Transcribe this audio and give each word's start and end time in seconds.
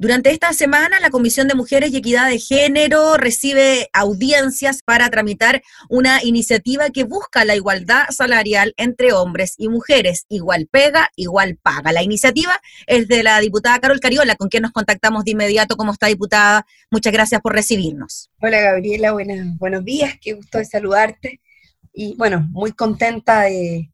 Durante 0.00 0.30
esta 0.30 0.54
semana, 0.54 0.98
la 0.98 1.10
Comisión 1.10 1.46
de 1.46 1.54
Mujeres 1.54 1.92
y 1.92 1.98
Equidad 1.98 2.26
de 2.26 2.38
Género 2.38 3.18
recibe 3.18 3.90
audiencias 3.92 4.80
para 4.82 5.10
tramitar 5.10 5.60
una 5.90 6.24
iniciativa 6.24 6.88
que 6.88 7.04
busca 7.04 7.44
la 7.44 7.54
igualdad 7.54 8.06
salarial 8.08 8.72
entre 8.78 9.12
hombres 9.12 9.56
y 9.58 9.68
mujeres. 9.68 10.24
Igual 10.30 10.68
pega, 10.72 11.10
igual 11.16 11.58
paga. 11.62 11.92
La 11.92 12.02
iniciativa 12.02 12.58
es 12.86 13.08
de 13.08 13.22
la 13.22 13.40
diputada 13.40 13.78
Carol 13.78 14.00
Cariola, 14.00 14.36
con 14.36 14.48
quien 14.48 14.62
nos 14.62 14.72
contactamos 14.72 15.22
de 15.24 15.32
inmediato. 15.32 15.76
¿Cómo 15.76 15.92
está, 15.92 16.06
diputada? 16.06 16.64
Muchas 16.90 17.12
gracias 17.12 17.42
por 17.42 17.52
recibirnos. 17.52 18.30
Hola, 18.40 18.58
Gabriela. 18.58 19.12
buenos 19.58 19.84
días. 19.84 20.14
Qué 20.18 20.32
gusto 20.32 20.56
de 20.56 20.64
saludarte. 20.64 21.42
Y 21.92 22.16
bueno, 22.16 22.48
muy 22.52 22.72
contenta 22.72 23.42
de, 23.42 23.89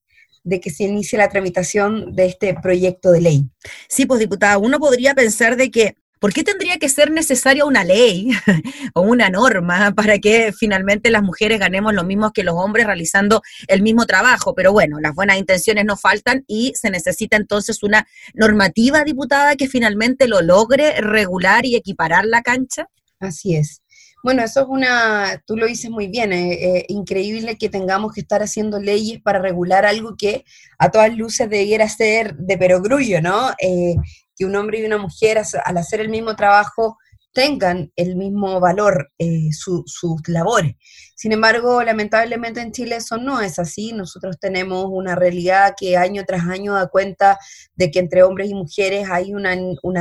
de 0.46 0.60
que 0.60 0.70
se 0.70 0.84
inicie 0.84 1.18
la 1.18 1.28
tramitación 1.28 2.14
de 2.14 2.26
este 2.26 2.54
proyecto 2.54 3.10
de 3.10 3.20
ley. 3.20 3.50
Sí, 3.88 4.06
pues 4.06 4.20
diputada, 4.20 4.58
uno 4.58 4.78
podría 4.78 5.14
pensar 5.14 5.56
de 5.56 5.70
que 5.70 5.96
¿Por 6.18 6.32
qué 6.32 6.42
tendría 6.42 6.78
que 6.78 6.88
ser 6.88 7.10
necesaria 7.10 7.66
una 7.66 7.84
ley 7.84 8.30
o 8.95 9.02
una 9.02 9.28
norma 9.28 9.92
para 9.95 10.18
que 10.18 10.51
finalmente 10.59 11.10
las 11.10 11.23
mujeres 11.23 11.60
ganemos 11.60 11.92
lo 11.92 12.04
mismo 12.04 12.32
que 12.32 12.42
los 12.42 12.54
hombres 12.54 12.87
realizando 12.87 13.42
el 13.68 13.82
mismo 13.82 14.06
trabajo? 14.06 14.54
Pero 14.54 14.73
bueno, 14.73 14.98
las 14.98 15.14
buenas 15.14 15.37
intenciones 15.37 15.84
no 15.84 15.98
faltan 15.98 16.42
y 16.46 16.73
se 16.74 16.90
necesita 16.90 17.37
entonces 17.37 17.82
una 17.82 18.09
normativa 18.32 19.04
diputada 19.04 19.56
que 19.56 19.68
finalmente 19.68 20.26
lo 20.26 20.40
logre 20.40 20.98
regular 21.02 21.66
y 21.66 21.76
equiparar 21.76 22.24
la 22.24 22.40
cancha. 22.40 22.88
Así 23.20 23.54
es. 23.54 23.82
Bueno, 24.27 24.43
eso 24.43 24.62
es 24.62 24.66
una, 24.69 25.41
tú 25.47 25.57
lo 25.57 25.66
dices 25.66 25.89
muy 25.89 26.09
bien, 26.09 26.33
eh, 26.33 26.55
eh, 26.55 26.87
increíble 26.89 27.57
que 27.57 27.69
tengamos 27.69 28.12
que 28.12 28.23
estar 28.23 28.43
haciendo 28.43 28.80
leyes 28.80 29.23
para 29.23 29.39
regular 29.39 29.87
algo 29.87 30.16
que 30.19 30.45
a 30.80 30.91
todas 30.91 31.16
luces 31.16 31.49
debiera 31.49 31.89
ser 31.89 32.35
de 32.35 32.59
perogrullo, 32.59 33.23
¿no? 33.23 33.51
Eh, 33.61 33.95
que 34.35 34.45
un 34.45 34.57
hombre 34.57 34.80
y 34.80 34.85
una 34.85 34.99
mujer 34.99 35.41
al 35.65 35.77
hacer 35.77 36.01
el 36.01 36.09
mismo 36.09 36.35
trabajo 36.35 36.99
tengan 37.36 37.92
el 37.96 38.16
mismo 38.16 38.58
valor 38.60 39.12
eh, 39.18 39.50
sus 39.52 40.26
labores. 40.26 40.74
Sin 41.15 41.32
embargo, 41.32 41.82
lamentablemente 41.82 42.62
en 42.62 42.73
Chile 42.73 42.96
eso 42.96 43.18
no 43.18 43.43
es 43.43 43.59
así. 43.59 43.93
Nosotros 43.93 44.38
tenemos 44.40 44.87
una 44.88 45.15
realidad 45.15 45.74
que 45.78 45.98
año 45.98 46.24
tras 46.26 46.46
año 46.46 46.73
da 46.73 46.87
cuenta 46.87 47.38
de 47.74 47.90
que 47.90 47.98
entre 47.98 48.23
hombres 48.23 48.48
y 48.48 48.54
mujeres 48.54 49.10
hay 49.10 49.34
una, 49.34 49.54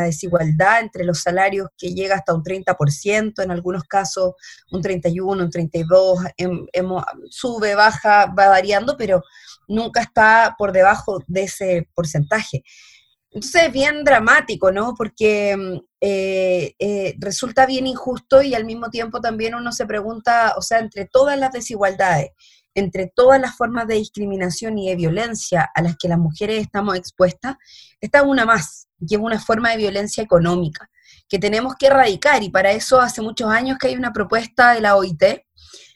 desigualdad 0.06 0.80
entre 0.80 1.04
los 1.04 1.24
salarios 1.24 1.68
que 1.78 1.94
llega 1.94 2.16
hasta 2.16 2.34
un 2.34 2.42
30%, 2.42 3.44
en 3.44 3.52
algunos 3.52 3.84
casos 3.84 4.36
un 4.72 4.82
31, 4.82 5.44
un 5.44 5.50
32, 5.50 6.20
em, 6.38 6.66
sube, 7.30 7.76
baja, 7.76 8.28
va 8.28 8.48
variando, 8.48 8.96
pero 8.96 9.22
nunca 9.68 10.00
está 10.00 10.56
por 10.58 10.72
debajo 10.72 11.20
de 11.28 11.44
ese 11.44 11.90
porcentaje. 11.94 12.64
Entonces 13.36 13.64
es 13.64 13.74
bien 13.74 14.06
dramático, 14.06 14.72
¿no? 14.72 14.96
Porque 14.96 15.82
eh, 16.00 16.74
eh, 16.80 17.16
resulta 17.20 17.66
bien 17.66 17.86
injusto 17.86 18.42
y 18.42 18.56
al 18.56 18.64
mismo 18.64 18.90
tiempo 18.90 19.20
también 19.20 19.56
uno 19.56 19.74
se 19.74 19.86
pregunta, 19.86 20.54
o 20.58 20.62
sea, 20.62 20.80
entre 20.80 21.06
todas 21.06 21.38
las 21.38 21.52
desigualdades, 21.52 22.30
entre 22.74 23.12
todas 23.14 23.42
las 23.42 23.58
formas 23.58 23.90
de 23.90 23.96
discriminación 23.96 24.78
y 24.78 24.88
de 24.88 24.96
violencia 24.96 25.70
a 25.76 25.82
las 25.82 25.98
que 25.98 26.08
las 26.08 26.18
mujeres 26.18 26.62
estamos 26.62 26.96
expuestas, 26.96 27.58
está 28.00 28.24
una 28.24 28.46
más, 28.46 28.88
que 29.06 29.16
es 29.16 29.22
una 29.22 29.38
forma 29.38 29.72
de 29.72 29.78
violencia 29.78 30.24
económica, 30.24 30.90
que 31.28 31.38
tenemos 31.38 31.76
que 31.78 31.88
erradicar 31.88 32.42
y 32.42 32.50
para 32.50 32.72
eso 32.72 33.02
hace 33.02 33.22
muchos 33.22 33.52
años 33.52 33.78
que 33.78 33.88
hay 33.88 33.96
una 33.96 34.14
propuesta 34.14 34.76
de 34.76 34.80
la 34.80 34.96
OIT 34.96 35.24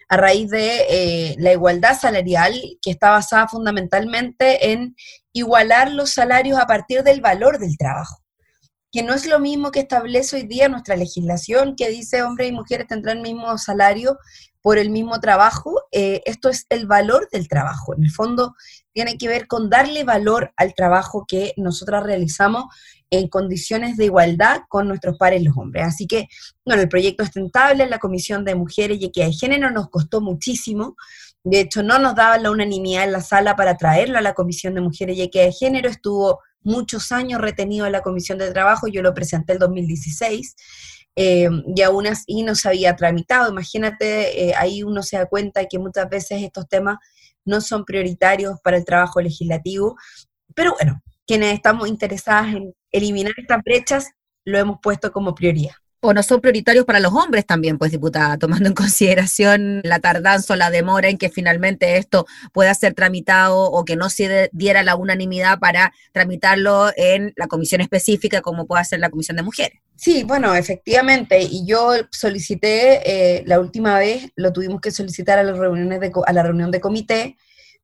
a 0.10 0.18
raíz 0.18 0.50
de 0.50 0.86
eh, 0.90 1.36
la 1.38 1.54
igualdad 1.54 1.98
salarial, 1.98 2.54
que 2.82 2.90
está 2.90 3.12
basada 3.12 3.48
fundamentalmente 3.48 4.72
en 4.72 4.96
igualar 5.34 5.92
los 5.92 6.12
salarios 6.12 6.60
a 6.60 6.68
partir 6.68 7.04
del 7.04 7.22
valor 7.22 7.60
del 7.60 7.78
trabajo, 7.78 8.24
que 8.92 9.04
no 9.04 9.14
es 9.14 9.28
lo 9.28 9.40
mismo 9.40 9.72
que 9.72 9.82
establece 9.82 10.38
hoy 10.38 10.44
día 10.44 10.70
nuestra 10.70 10.96
legislación, 10.96 11.76
que 11.76 11.90
dice 11.90 12.24
hombres 12.24 12.50
y 12.50 12.54
mujeres 12.54 12.88
tendrán 12.88 13.18
el 13.18 13.24
mismo 13.24 13.58
salario 13.58 14.18
por 14.62 14.78
el 14.78 14.90
mismo 14.90 15.20
trabajo, 15.20 15.84
eh, 15.92 16.22
esto 16.26 16.50
es 16.50 16.66
el 16.70 16.86
valor 16.86 17.30
del 17.32 17.48
trabajo. 17.48 17.96
En 17.96 18.04
el 18.04 18.12
fondo 18.12 18.56
tiene 18.92 19.18
que 19.18 19.28
ver 19.28 19.48
con 19.48 19.70
darle 19.70 20.04
valor 20.04 20.52
al 20.58 20.74
trabajo 20.74 21.26
que 21.28 21.54
nosotras 21.56 22.04
realizamos 22.04 22.66
en 23.10 23.28
condiciones 23.28 23.98
de 23.98 24.06
igualdad 24.06 24.62
con 24.68 24.88
nuestros 24.88 25.18
pares 25.18 25.44
los 25.44 25.56
hombres. 25.58 25.86
Así 25.86 26.08
que, 26.08 26.28
bueno, 26.66 26.82
el 26.82 26.90
proyecto 26.90 27.24
es 27.24 27.32
tentable, 27.32 27.88
la 27.88 28.00
Comisión 28.00 28.44
de 28.44 28.56
Mujeres 28.56 29.00
y 29.00 29.06
Equidad 29.06 29.28
de 29.28 29.34
Género 29.34 29.72
nos 29.72 29.90
costó 29.90 30.22
muchísimo. 30.22 30.96
De 31.44 31.62
hecho, 31.62 31.84
no 31.84 32.00
nos 32.00 32.16
daba 32.16 32.38
la 32.38 32.52
unanimidad 32.52 33.06
en 33.06 33.14
la 33.14 33.22
sala 33.22 33.56
para 33.56 33.78
traerlo 33.78 34.18
a 34.18 34.22
la 34.22 34.34
Comisión 34.34 34.74
de 34.76 34.82
Mujeres 34.82 35.18
y 35.18 35.22
Equidad 35.22 35.46
de 35.46 35.54
Género. 35.54 35.90
Estuvo 35.90 36.40
muchos 36.62 37.12
años 37.12 37.42
retenido 37.42 37.86
en 37.86 37.94
la 37.94 38.02
Comisión 38.02 38.38
de 38.38 38.52
Trabajo, 38.52 38.88
yo 38.88 39.02
lo 39.02 39.14
presenté 39.14 39.54
el 39.54 39.60
2016. 39.60 40.56
Eh, 41.16 41.50
y 41.76 41.82
aún 41.82 42.08
así 42.08 42.44
no 42.44 42.56
se 42.56 42.70
había 42.70 42.96
tramitado. 42.96 43.52
Imagínate, 43.52 44.50
eh, 44.50 44.54
ahí 44.56 44.84
uno 44.84 45.04
se 45.04 45.18
da 45.18 45.26
cuenta 45.26 45.66
que 45.66 45.80
muchas 45.80 46.10
veces 46.10 46.42
estos 46.44 46.68
temas 46.68 46.98
no 47.46 47.62
son 47.62 47.84
prioritarios 47.84 48.60
para 48.64 48.78
el 48.78 48.86
trabajo 48.86 49.20
legislativo, 49.22 49.98
pero 50.56 50.74
bueno, 50.74 51.02
quienes 51.26 51.54
estamos 51.54 51.88
interesadas 51.88 52.56
en 52.56 52.74
eliminar 52.92 53.34
estas 53.38 53.62
brechas, 53.64 54.10
lo 54.46 54.58
hemos 54.58 54.78
puesto 54.82 55.12
como 55.12 55.36
prioridad. 55.36 55.74
O 56.02 56.14
no 56.14 56.24
son 56.24 56.40
prioritarios 56.40 56.86
para 56.86 57.00
los 57.00 57.14
hombres 57.14 57.46
también, 57.46 57.78
pues 57.78 57.92
diputada, 57.92 58.38
tomando 58.38 58.70
en 58.70 58.76
consideración 58.76 59.82
la 59.84 60.00
tardanza 60.00 60.54
o 60.54 60.58
la 60.58 60.70
demora 60.70 61.10
en 61.10 61.18
que 61.18 61.30
finalmente 61.30 61.98
esto 61.98 62.26
pueda 62.54 62.74
ser 62.74 62.94
tramitado 62.94 63.60
o 63.60 63.84
que 63.86 63.96
no 63.96 64.10
se 64.10 64.50
diera 64.54 64.84
la 64.84 64.96
unanimidad 64.96 65.60
para 65.60 65.94
tramitarlo 66.12 66.92
en 66.96 67.34
la 67.36 67.48
comisión 67.48 67.82
específica 67.82 68.42
como 68.42 68.66
pueda 68.66 68.84
ser 68.84 69.00
la 69.00 69.10
comisión 69.10 69.38
de 69.38 69.44
mujeres. 69.44 69.80
Sí, 69.96 70.24
bueno, 70.24 70.56
efectivamente, 70.56 71.42
y 71.42 71.66
yo 71.66 71.92
solicité, 72.10 73.02
eh, 73.04 73.44
la 73.46 73.60
última 73.60 74.00
vez 74.00 74.32
lo 74.38 74.54
tuvimos 74.54 74.80
que 74.80 74.92
solicitar 74.92 75.38
a, 75.38 75.44
las 75.44 75.58
reuniones 75.58 76.00
de, 76.00 76.10
a 76.26 76.32
la 76.32 76.42
reunión 76.42 76.72
de 76.72 76.80
comité, 76.80 77.36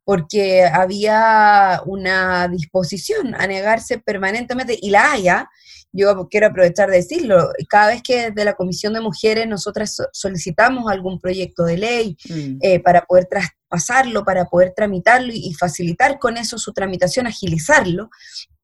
porque 0.05 0.63
había 0.63 1.81
una 1.85 2.47
disposición 2.47 3.35
a 3.35 3.47
negarse 3.47 3.97
permanentemente, 3.97 4.79
y 4.81 4.91
la 4.91 5.11
haya, 5.11 5.49
yo 5.95 6.27
quiero 6.29 6.47
aprovechar 6.47 6.89
de 6.89 6.97
decirlo, 6.97 7.49
cada 7.69 7.87
vez 7.87 8.03
que 8.03 8.29
desde 8.29 8.45
la 8.45 8.53
Comisión 8.53 8.93
de 8.93 9.01
Mujeres 9.01 9.47
nosotras 9.47 9.97
solicitamos 10.11 10.91
algún 10.91 11.19
proyecto 11.19 11.63
de 11.63 11.77
ley 11.77 12.17
mm. 12.29 12.57
eh, 12.61 12.79
para 12.81 13.05
poder 13.05 13.25
traspasarlo, 13.25 14.25
para 14.25 14.45
poder 14.45 14.73
tramitarlo 14.75 15.31
y, 15.33 15.53
facilitar 15.53 16.19
con 16.19 16.37
eso 16.37 16.57
su 16.57 16.73
tramitación, 16.73 17.27
agilizarlo, 17.27 18.09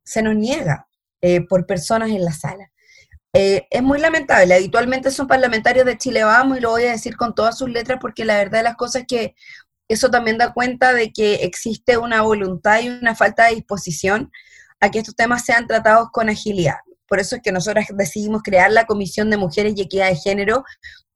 se 0.03 0.21
nos 0.21 0.35
niega 0.35 0.87
eh, 1.21 1.41
por 1.41 1.65
personas 1.65 2.09
en 2.09 2.25
la 2.25 2.33
sala. 2.33 2.69
Eh, 3.33 3.65
es 3.69 3.81
muy 3.81 3.99
lamentable, 3.99 4.53
habitualmente 4.53 5.09
son 5.09 5.25
parlamentarios 5.25 5.85
de 5.85 5.97
Chile 5.97 6.25
Vamos 6.25 6.57
y 6.57 6.61
lo 6.61 6.71
voy 6.71 6.83
a 6.83 6.91
decir 6.91 7.15
con 7.15 7.33
todas 7.33 7.57
sus 7.57 7.69
letras 7.69 7.97
porque 8.01 8.25
la 8.25 8.35
verdad 8.35 8.59
de 8.59 8.63
las 8.63 8.75
cosas 8.75 9.03
es 9.03 9.07
que 9.07 9.35
eso 9.87 10.09
también 10.09 10.37
da 10.37 10.53
cuenta 10.53 10.93
de 10.93 11.13
que 11.13 11.35
existe 11.35 11.97
una 11.97 12.23
voluntad 12.23 12.81
y 12.81 12.89
una 12.89 13.15
falta 13.15 13.45
de 13.45 13.55
disposición 13.55 14.31
a 14.81 14.91
que 14.91 14.99
estos 14.99 15.15
temas 15.15 15.45
sean 15.45 15.67
tratados 15.67 16.09
con 16.11 16.27
agilidad. 16.27 16.77
Por 17.11 17.19
eso 17.19 17.35
es 17.35 17.41
que 17.41 17.51
nosotros 17.51 17.83
decidimos 17.93 18.41
crear 18.41 18.71
la 18.71 18.85
Comisión 18.85 19.29
de 19.29 19.35
Mujeres 19.35 19.73
y 19.75 19.81
Equidad 19.81 20.07
de 20.07 20.15
Género, 20.15 20.63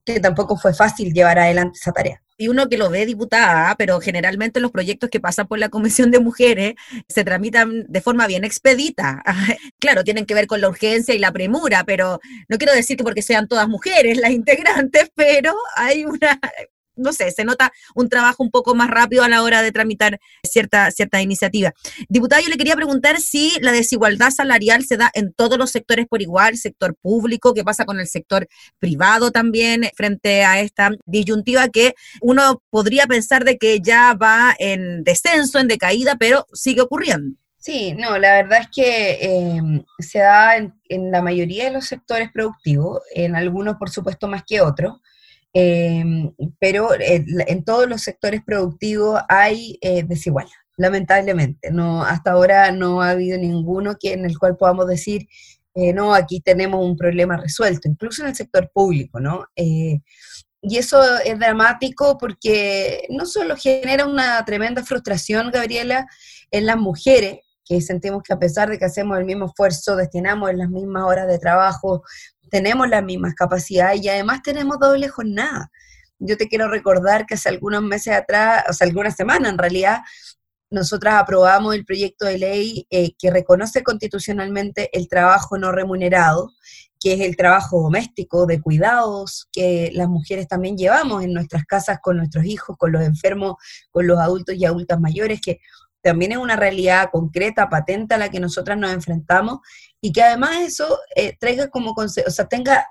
que 0.03 0.19
tampoco 0.19 0.57
fue 0.57 0.73
fácil 0.73 1.13
llevar 1.13 1.39
adelante 1.39 1.79
esa 1.81 1.93
tarea. 1.93 2.21
Y 2.37 2.49
uno 2.49 2.67
que 2.67 2.77
lo 2.77 2.89
ve 2.89 3.05
diputada, 3.05 3.73
pero 3.77 4.01
generalmente 4.01 4.59
los 4.59 4.71
proyectos 4.71 5.09
que 5.09 5.21
pasan 5.21 5.47
por 5.47 5.57
la 5.57 5.69
Comisión 5.69 6.11
de 6.11 6.19
Mujeres 6.19 6.73
se 7.07 7.23
tramitan 7.23 7.85
de 7.87 8.01
forma 8.01 8.27
bien 8.27 8.43
expedita. 8.43 9.23
claro, 9.79 10.03
tienen 10.03 10.25
que 10.25 10.33
ver 10.33 10.47
con 10.47 10.59
la 10.59 10.67
urgencia 10.67 11.15
y 11.15 11.19
la 11.19 11.31
premura, 11.31 11.85
pero 11.85 12.19
no 12.49 12.57
quiero 12.57 12.73
decir 12.73 12.97
que 12.97 13.05
porque 13.05 13.21
sean 13.21 13.47
todas 13.47 13.69
mujeres 13.69 14.17
las 14.17 14.31
integrantes, 14.31 15.09
pero 15.15 15.55
hay 15.77 16.03
una, 16.03 16.37
no 16.95 17.13
sé, 17.13 17.31
se 17.31 17.45
nota 17.45 17.71
un 17.93 18.09
trabajo 18.09 18.43
un 18.43 18.51
poco 18.51 18.75
más 18.75 18.89
rápido 18.89 19.23
a 19.23 19.29
la 19.29 19.43
hora 19.43 19.61
de 19.61 19.71
tramitar 19.71 20.19
cierta, 20.43 20.91
cierta 20.91 21.21
iniciativa. 21.21 21.73
Diputada, 22.09 22.41
yo 22.41 22.49
le 22.49 22.57
quería 22.57 22.75
preguntar 22.75 23.19
si 23.19 23.51
la 23.61 23.71
desigualdad 23.71 24.31
salarial 24.31 24.85
se 24.85 24.97
da 24.97 25.11
en 25.13 25.33
todos 25.33 25.57
los 25.57 25.71
sectores 25.71 26.07
por 26.07 26.21
igual, 26.21 26.57
sector 26.57 26.95
público, 26.95 27.53
qué 27.53 27.63
pasa 27.63 27.85
con 27.85 27.99
el 27.99 28.07
sector 28.07 28.47
privado 28.79 29.31
también 29.31 29.89
frente 29.95 30.43
a 30.43 30.59
esta 30.59 30.91
disyuntiva 31.05 31.69
que 31.69 31.95
uno 32.21 32.61
podría 32.69 33.05
pensar 33.05 33.43
de 33.43 33.57
que 33.57 33.79
ya 33.81 34.13
va 34.13 34.55
en 34.59 35.03
descenso, 35.03 35.59
en 35.59 35.67
decaída, 35.67 36.15
pero 36.17 36.45
sigue 36.53 36.81
ocurriendo. 36.81 37.37
Sí, 37.57 37.93
no, 37.93 38.19
la 38.19 38.43
verdad 38.43 38.59
es 38.61 38.67
que 38.69 39.17
em, 39.21 39.83
se 39.97 40.19
da 40.19 40.55
en, 40.55 40.79
en, 40.87 41.09
la 41.09 41.23
mayoría 41.23 41.65
de 41.65 41.71
los 41.71 41.85
sectores 41.85 42.31
productivos, 42.31 43.01
en 43.15 43.35
algunos 43.35 43.77
por 43.77 43.89
supuesto 43.89 44.27
más 44.27 44.43
que 44.45 44.61
otros, 44.61 45.01
Em, 45.57 46.33
pero 46.59 46.93
eh, 46.95 47.23
en 47.47 47.63
todos 47.63 47.87
los 47.87 48.01
sectores 48.01 48.43
productivos 48.43 49.21
hay 49.29 49.77
eh, 49.79 50.03
desigualdad, 50.03 50.51
lamentablemente. 50.75 51.71
No, 51.71 52.03
hasta 52.03 52.31
ahora 52.31 52.73
no 52.73 53.01
ha 53.01 53.11
habido 53.11 53.37
ninguno 53.37 53.95
que, 53.97 54.11
en 54.11 54.25
el 54.25 54.37
cual 54.37 54.57
podamos 54.57 54.85
decir, 54.85 55.29
eh, 55.73 55.93
no, 55.93 56.13
aquí 56.13 56.41
tenemos 56.41 56.83
un 56.83 56.97
problema 56.97 57.37
resuelto, 57.37 57.87
incluso 57.87 58.21
en 58.21 58.29
el 58.29 58.35
sector 58.35 58.69
público, 58.73 59.19
¿no? 59.21 59.45
y 60.67 60.77
eso 60.77 60.99
es 61.19 61.37
dramático 61.37 62.17
porque 62.17 63.05
no 63.09 63.27
solo 63.27 63.55
genera 63.55 64.07
una 64.07 64.43
tremenda 64.45 64.83
frustración, 64.83 65.51
Gabriela, 65.51 66.07
en 66.49 66.65
las 66.65 66.77
mujeres, 66.77 67.39
que 67.65 67.81
sentimos 67.81 68.23
que 68.23 68.33
a 68.33 68.39
pesar 68.39 68.69
de 68.69 68.77
que 68.77 68.85
hacemos 68.85 69.17
el 69.17 69.25
mismo 69.25 69.45
esfuerzo, 69.45 69.95
destinamos 69.95 70.53
las 70.53 70.69
mismas 70.69 71.03
horas 71.03 71.27
de 71.27 71.39
trabajo, 71.39 72.03
tenemos 72.49 72.89
las 72.89 73.03
mismas 73.03 73.33
capacidades 73.33 74.01
y 74.03 74.09
además 74.09 74.41
tenemos 74.43 74.79
doble 74.79 75.07
jornada. 75.07 75.71
Yo 76.19 76.37
te 76.37 76.47
quiero 76.47 76.69
recordar 76.69 77.25
que 77.25 77.35
hace 77.35 77.49
algunos 77.49 77.81
meses 77.81 78.13
atrás, 78.13 78.63
o 78.69 78.73
sea, 78.73 78.87
algunas 78.87 79.15
semanas 79.15 79.51
en 79.51 79.57
realidad, 79.57 79.99
nosotras 80.69 81.15
aprobamos 81.15 81.75
el 81.75 81.85
proyecto 81.85 82.25
de 82.25 82.37
ley 82.37 82.87
eh, 82.89 83.11
que 83.17 83.31
reconoce 83.31 83.83
constitucionalmente 83.83 84.89
el 84.97 85.07
trabajo 85.07 85.57
no 85.57 85.71
remunerado, 85.71 86.51
que 86.99 87.13
es 87.13 87.21
el 87.21 87.35
trabajo 87.35 87.81
doméstico 87.81 88.45
de 88.45 88.59
cuidados 88.61 89.47
que 89.51 89.91
las 89.93 90.07
mujeres 90.09 90.47
también 90.47 90.75
llevamos 90.75 91.23
en 91.23 91.33
nuestras 91.33 91.65
casas 91.65 91.99
con 92.01 92.17
nuestros 92.17 92.45
hijos, 92.45 92.77
con 92.77 92.91
los 92.91 93.03
enfermos, 93.03 93.55
con 93.91 94.07
los 94.07 94.17
adultos 94.17 94.55
y 94.55 94.65
adultas 94.65 94.99
mayores, 94.99 95.39
que 95.39 95.59
también 96.05 96.33
es 96.33 96.37
una 96.37 96.55
realidad 96.55 97.09
concreta, 97.11 97.67
patente 97.67 98.13
a 98.13 98.19
la 98.19 98.29
que 98.29 98.39
nosotras 98.39 98.77
nos 98.77 98.93
enfrentamos 98.93 99.57
y 99.99 100.13
que 100.13 100.21
además 100.21 100.57
eso 100.57 100.99
eh, 101.15 101.35
traiga 101.39 101.69
como, 101.69 101.95
o 101.97 102.07
sea, 102.07 102.47
tenga 102.47 102.85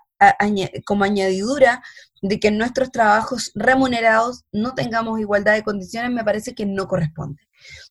como 0.84 1.04
añadidura 1.04 1.80
de 2.22 2.40
que 2.40 2.48
en 2.48 2.58
nuestros 2.58 2.90
trabajos 2.90 3.52
remunerados 3.54 4.42
no 4.50 4.74
tengamos 4.74 5.20
igualdad 5.20 5.52
de 5.52 5.62
condiciones, 5.62 6.10
me 6.10 6.24
parece 6.24 6.56
que 6.56 6.66
no 6.66 6.88
corresponde. 6.88 7.40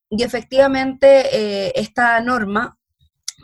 Y 0.10 0.24
efectivamente, 0.24 1.30
eh, 1.32 1.72
esta 1.76 2.20
norma 2.20 2.78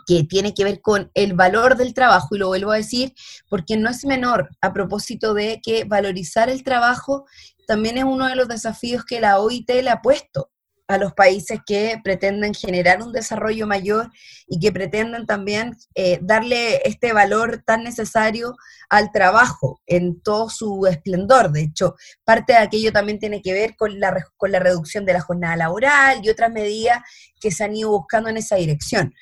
que 0.05 0.23
tiene 0.23 0.53
que 0.53 0.65
ver 0.65 0.81
con 0.81 1.09
el 1.13 1.33
valor 1.33 1.77
del 1.77 1.93
trabajo, 1.93 2.35
y 2.35 2.39
lo 2.39 2.47
vuelvo 2.47 2.71
a 2.71 2.77
decir, 2.77 3.13
porque 3.47 3.77
no 3.77 3.89
es 3.89 4.03
menor 4.03 4.49
a 4.59 4.73
propósito 4.73 5.33
de 5.33 5.61
que 5.63 5.85
valorizar 5.85 6.49
el 6.49 6.63
trabajo 6.63 7.25
también 7.67 7.97
es 7.99 8.03
uno 8.03 8.27
de 8.27 8.35
los 8.35 8.49
desafíos 8.49 9.05
que 9.05 9.21
la 9.21 9.39
OIT 9.39 9.69
le 9.69 9.91
ha 9.91 10.01
puesto 10.01 10.49
a 10.89 10.97
los 10.97 11.13
países 11.13 11.59
que 11.67 12.01
pretenden 12.03 12.55
generar 12.55 13.03
un 13.03 13.13
desarrollo 13.13 13.67
mayor 13.67 14.11
y 14.47 14.59
que 14.59 14.71
pretenden 14.71 15.27
también 15.27 15.77
eh, 15.93 16.17
darle 16.19 16.81
este 16.83 17.13
valor 17.13 17.61
tan 17.63 17.83
necesario 17.83 18.55
al 18.89 19.11
trabajo 19.11 19.81
en 19.85 20.19
todo 20.19 20.49
su 20.49 20.87
esplendor. 20.87 21.51
De 21.51 21.61
hecho, 21.61 21.95
parte 22.23 22.53
de 22.53 22.59
aquello 22.59 22.91
también 22.91 23.19
tiene 23.19 23.43
que 23.43 23.53
ver 23.53 23.75
con 23.75 23.99
la, 23.99 24.25
con 24.35 24.51
la 24.51 24.57
reducción 24.57 25.05
de 25.05 25.13
la 25.13 25.21
jornada 25.21 25.55
laboral 25.55 26.21
y 26.23 26.29
otras 26.29 26.51
medidas 26.51 27.01
que 27.39 27.51
se 27.51 27.63
han 27.63 27.75
ido 27.75 27.91
buscando 27.91 28.29
en 28.29 28.37
esa 28.37 28.55
dirección. 28.55 29.13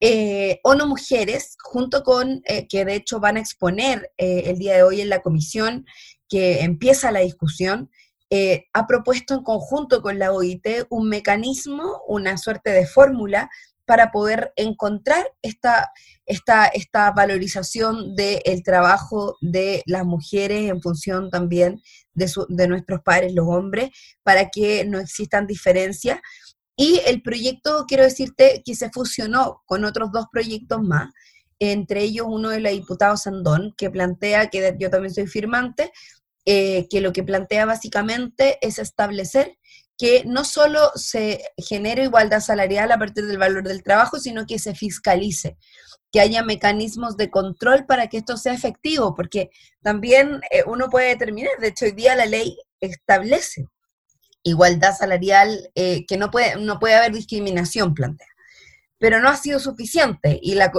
Eh, 0.00 0.60
ONU 0.62 0.86
Mujeres, 0.86 1.56
junto 1.60 2.04
con, 2.04 2.42
eh, 2.44 2.68
que 2.68 2.84
de 2.84 2.94
hecho 2.94 3.18
van 3.18 3.38
a 3.38 3.40
exponer 3.40 4.12
el 4.18 4.56
día 4.56 4.76
de 4.76 4.84
hoy 4.84 5.00
en 5.00 5.08
la 5.08 5.20
comisión 5.20 5.84
que 6.28 6.60
empieza 6.60 7.10
la 7.10 7.20
discusión, 7.20 7.90
eh, 8.30 8.66
ha 8.72 8.86
propuesto 8.86 9.34
en 9.34 9.42
conjunto 9.42 10.02
con 10.02 10.18
la 10.18 10.32
OIT 10.32 10.66
un 10.90 11.08
mecanismo, 11.08 12.02
una 12.06 12.36
suerte 12.36 12.70
de 12.70 12.86
fórmula 12.86 13.48
para 13.86 14.12
poder 14.12 14.52
encontrar 14.56 15.26
esta, 15.40 15.90
esta, 16.26 16.66
esta 16.66 17.10
valorización 17.12 18.14
del 18.14 18.62
trabajo 18.62 19.38
de 19.40 19.82
las 19.86 20.04
mujeres 20.04 20.70
en 20.70 20.82
función 20.82 21.30
también 21.30 21.80
de, 22.12 22.30
de 22.50 22.68
nuestros 22.68 23.00
padres, 23.00 23.32
los 23.32 23.48
hombres, 23.48 23.88
para 24.22 24.50
que 24.50 24.84
no 24.84 24.98
existan 24.98 25.46
diferencias. 25.46 26.20
Y 26.76 27.00
el 27.06 27.22
proyecto, 27.22 27.86
quiero 27.88 28.04
decirte, 28.04 28.62
que 28.62 28.74
se 28.74 28.90
fusionó 28.90 29.62
con 29.64 29.86
otros 29.86 30.12
dos 30.12 30.26
proyectos 30.30 30.82
más, 30.82 31.10
entre 31.58 32.02
ellos 32.02 32.26
uno 32.28 32.50
de 32.50 32.60
la 32.60 32.70
diputada 32.70 33.16
Sandón, 33.16 33.74
que 33.76 33.90
plantea, 33.90 34.48
que 34.48 34.76
yo 34.78 34.90
también 34.90 35.14
soy 35.14 35.26
firmante, 35.26 35.92
eh, 36.44 36.86
que 36.88 37.00
lo 37.00 37.12
que 37.12 37.22
plantea 37.22 37.66
básicamente 37.66 38.58
es 38.60 38.78
establecer 38.78 39.58
que 39.98 40.22
no 40.24 40.44
solo 40.44 40.92
se 40.94 41.44
genere 41.56 42.04
igualdad 42.04 42.40
salarial 42.40 42.92
a 42.92 42.98
partir 42.98 43.26
del 43.26 43.36
valor 43.36 43.64
del 43.64 43.82
trabajo, 43.82 44.20
sino 44.20 44.46
que 44.46 44.60
se 44.60 44.76
fiscalice, 44.76 45.58
que 46.12 46.20
haya 46.20 46.44
mecanismos 46.44 47.16
de 47.16 47.30
control 47.30 47.84
para 47.84 48.06
que 48.06 48.18
esto 48.18 48.36
sea 48.36 48.54
efectivo, 48.54 49.14
porque 49.16 49.50
también 49.82 50.40
eh, 50.52 50.62
uno 50.66 50.88
puede 50.88 51.08
determinar, 51.08 51.50
de 51.60 51.68
hecho 51.68 51.84
hoy 51.84 51.92
día 51.92 52.14
la 52.14 52.26
ley 52.26 52.56
establece 52.80 53.66
igualdad 54.44 54.96
salarial, 54.96 55.68
eh, 55.74 56.06
que 56.06 56.16
no 56.16 56.30
puede, 56.30 56.56
no 56.56 56.78
puede 56.78 56.94
haber 56.94 57.12
discriminación, 57.12 57.92
plantea, 57.92 58.28
pero 58.98 59.20
no 59.20 59.28
ha 59.28 59.36
sido 59.36 59.58
suficiente 59.58 60.38
y 60.40 60.54
la, 60.54 60.72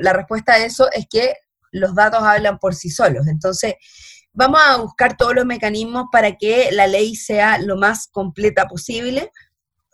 la 0.00 0.12
respuesta 0.12 0.54
a 0.54 0.64
eso 0.64 0.90
es 0.92 1.06
que 1.10 1.34
los 1.72 1.94
datos 1.94 2.22
hablan 2.22 2.58
por 2.58 2.76
sí 2.76 2.88
solos. 2.88 3.26
Entonces, 3.26 3.74
Vamos 4.36 4.60
a 4.66 4.78
buscar 4.78 5.16
todos 5.16 5.32
los 5.32 5.46
mecanismos 5.46 6.06
para 6.10 6.36
que 6.36 6.70
la 6.72 6.88
ley 6.88 7.14
sea 7.14 7.58
lo 7.58 7.76
más 7.76 8.08
completa 8.08 8.66
posible. 8.66 9.30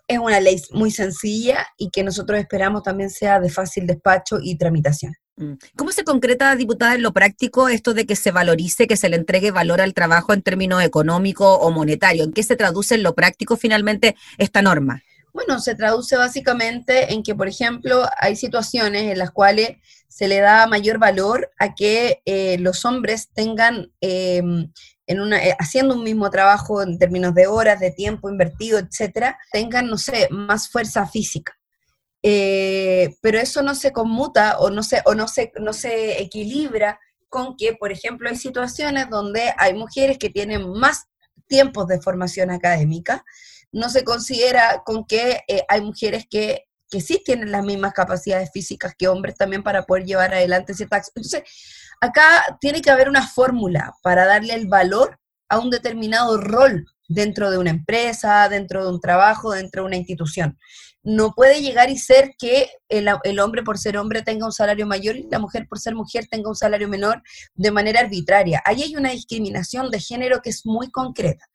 Es 0.09 0.19
una 0.19 0.41
ley 0.41 0.61
muy 0.73 0.91
sencilla 0.91 1.67
y 1.77 1.91
que 1.91 2.03
nosotros 2.03 2.41
esperamos 2.41 2.83
también 2.83 3.11
sea 3.11 3.39
de 3.39 3.51
fácil 3.51 3.87
despacho 3.87 4.39
y 4.43 4.57
tramitación. 4.57 5.15
Mm. 5.37 5.53
¿Cómo 5.77 5.93
se 5.93 6.05
concreta, 6.05 6.57
diputada, 6.57 6.95
en 6.95 7.03
lo 7.03 7.13
práctico 7.13 7.69
esto 7.69 7.93
de 7.93 8.07
que 8.07 8.17
se 8.17 8.31
valorice, 8.31 8.87
que 8.87 8.97
se 8.97 9.11
le 9.11 9.17
entregue 9.17 9.51
valor 9.51 9.83
al 9.83 9.93
trabajo 9.93 10.33
en 10.33 10.41
términos 10.41 10.83
económicos 10.83 11.59
o 11.61 11.71
monetarios? 11.71 12.27
¿En 12.27 12.33
qué 12.33 12.43
se 12.43 12.57
traduce 12.57 12.95
en 12.95 13.03
lo 13.03 13.15
práctico 13.15 13.59
finalmente 13.59 14.17
esta 14.39 14.63
norma? 14.63 15.03
Bueno, 15.33 15.61
se 15.61 15.75
traduce 15.75 16.17
básicamente 16.17 17.13
en 17.13 17.23
que, 17.23 17.35
por 17.35 17.49
ejemplo, 17.49 18.05
hay 18.19 18.37
situaciones 18.37 19.05
en 19.05 19.19
las 19.19 19.31
cuales 19.31 19.77
se 20.09 20.27
le 20.29 20.41
da 20.41 20.67
mayor 20.67 20.99
valor 20.99 21.51
a 21.59 21.75
que 21.75 22.21
eh, 22.25 22.59
los 22.59 22.85
hombres 22.85 23.31
tengan, 23.33 23.93
em, 24.01 24.73
en 25.07 25.21
una, 25.21 25.43
eh, 25.45 25.57
haciendo 25.59 25.95
un 25.95 26.05
mismo 26.05 26.31
trabajo 26.31 26.83
en 26.83 26.99
términos 26.99 27.35
de 27.35 27.47
horas, 27.47 27.79
de 27.81 27.93
tiempo 27.93 28.29
invertido, 28.29 28.79
etcétera, 28.79 29.39
tengan, 29.53 29.87
no 29.87 29.99
sé, 29.99 30.29
más 30.31 30.69
fuerza 30.69 31.07
física. 31.07 31.57
Eh, 32.23 33.17
pero 33.23 33.39
eso 33.39 33.63
no 33.63 33.75
se 33.75 33.93
conmuta 33.93 34.59
o 34.59 34.71
no 34.71 34.83
se, 34.83 35.03
o 35.07 35.15
no 35.15 35.27
se, 35.29 35.53
no 35.59 35.73
se 35.73 36.21
equilibra 36.21 37.01
con 37.29 37.57
que, 37.57 37.75
por 37.75 37.93
ejemplo, 37.93 38.29
hay 38.29 38.37
situaciones 38.37 39.09
donde 39.09 39.55
hay 39.57 39.75
mujeres 39.75 40.19
que 40.19 40.29
tienen 40.29 40.69
más 40.73 41.07
tiempos 41.47 41.87
de 41.87 42.01
formación 42.01 42.51
académica, 42.51 43.25
no 43.73 43.89
se 43.89 44.05
considera 44.05 44.83
con 44.85 45.05
que 45.05 45.43
hay 45.69 45.81
mujeres 45.81 46.27
que 46.29 46.65
que 46.91 47.01
sí 47.01 47.23
tienen 47.25 47.53
las 47.53 47.65
mismas 47.65 47.93
capacidades 47.93 48.51
físicas 48.53 48.95
que 48.99 49.09
hombres 49.09 49.37
también 49.37 49.63
para 49.63 49.85
poder 49.85 50.05
llevar 50.05 50.35
adelante 50.35 50.75
ciertas... 50.75 51.11
Entonces, 51.15 51.43
acá 52.01 52.59
tiene 52.61 52.83
que 52.83 52.91
haber 52.91 53.09
una 53.09 53.27
fórmula 53.27 53.95
para 54.03 54.27
darle 54.27 54.55
el 54.55 54.67
valor 54.67 55.19
a 55.49 55.59
un 55.59 55.71
determinado 55.71 56.37
rol 56.37 56.87
dentro 57.09 57.51
de 57.51 57.59
una 57.59 57.71
empresa, 57.71 58.49
dentro 58.49 58.85
de 58.85 58.91
un 58.91 59.01
trabajo, 59.01 59.53
dentro 59.53 59.83
de 59.83 59.87
una 59.87 59.97
institución. 59.97 60.59
No 61.03 61.33
puede 61.33 61.63
llegar 61.63 61.91
y 61.91 61.97
ser 61.97 62.35
que 62.39 62.69
el, 62.89 63.09
el, 63.25 63.41
hombre 63.41 63.63
por 63.63 63.79
ser 63.79 63.97
hombre 63.97 64.23
tenga 64.23 64.45
un 64.45 64.53
salario 64.53 64.87
mayor 64.87 65.17
y 65.17 65.27
la 65.31 65.39
mujer 65.39 65.67
por 65.67 65.79
ser 65.79 65.95
mujer 65.95 66.27
tenga 66.31 66.51
un 66.51 66.57
salario 66.57 66.89
menor 66.89 67.23
de 67.55 67.71
manera 67.71 68.01
arbitraria. 68.01 68.63
Ahí 68.65 68.83
hay 68.83 68.97
una 68.97 69.11
discriminación 69.11 69.91
de 69.91 69.99
género 69.99 70.41
que 70.43 70.51
es 70.51 70.67
muy 70.67 70.91
concreta. 70.91 71.50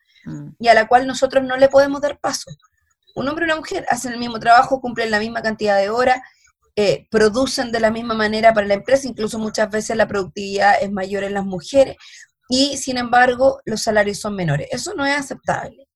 Y 0.59 0.67
a 0.67 0.73
la 0.73 0.87
cual 0.87 1.07
nosotros 1.07 1.43
no 1.43 1.57
le 1.57 1.69
podemos 1.69 2.01
dar 2.01 2.19
paso 2.19 2.51
un 3.15 3.29
hombre 3.29 3.45
y 3.45 3.47
una 3.47 3.55
mujer 3.55 3.85
hacen 3.89 4.13
el 4.13 4.19
mismo 4.19 4.39
trabajo, 4.39 4.81
cumplen 4.81 5.09
la 5.09 5.19
misma 5.19 5.41
cantidad 5.41 5.77
de 5.77 5.89
horas, 5.89 6.19
eh, 6.75 7.07
producen 7.09 7.71
de 7.71 7.79
la 7.79 7.89
misma 7.89 8.13
manera 8.13 8.53
para 8.53 8.67
la 8.67 8.73
empresa, 8.73 9.07
incluso 9.07 9.39
muchas 9.39 9.69
veces 9.71 9.95
la 9.95 10.07
productividad 10.07 10.81
es 10.81 10.91
mayor 10.91 11.23
en 11.23 11.33
las 11.33 11.45
mujeres 11.45 11.95
y 12.49 12.77
sin 12.77 12.97
embargo 12.97 13.61
los 13.65 13.81
salarios 13.81 14.19
son 14.19 14.35
menores. 14.35 14.67
Eso 14.69 14.93
no 14.93 15.05
es 15.05 15.17
aceptable. 15.17 15.87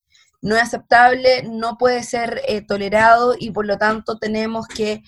No 0.42 0.56
es 0.56 0.64
aceptable, 0.64 1.44
no 1.44 1.78
puede 1.78 2.02
ser 2.04 2.42
eh, 2.48 2.66
tolerado 2.66 3.36
y 3.38 3.52
por 3.52 3.66
lo 3.66 3.78
tanto 3.78 4.18
tenemos 4.18 4.68
que 4.68 5.04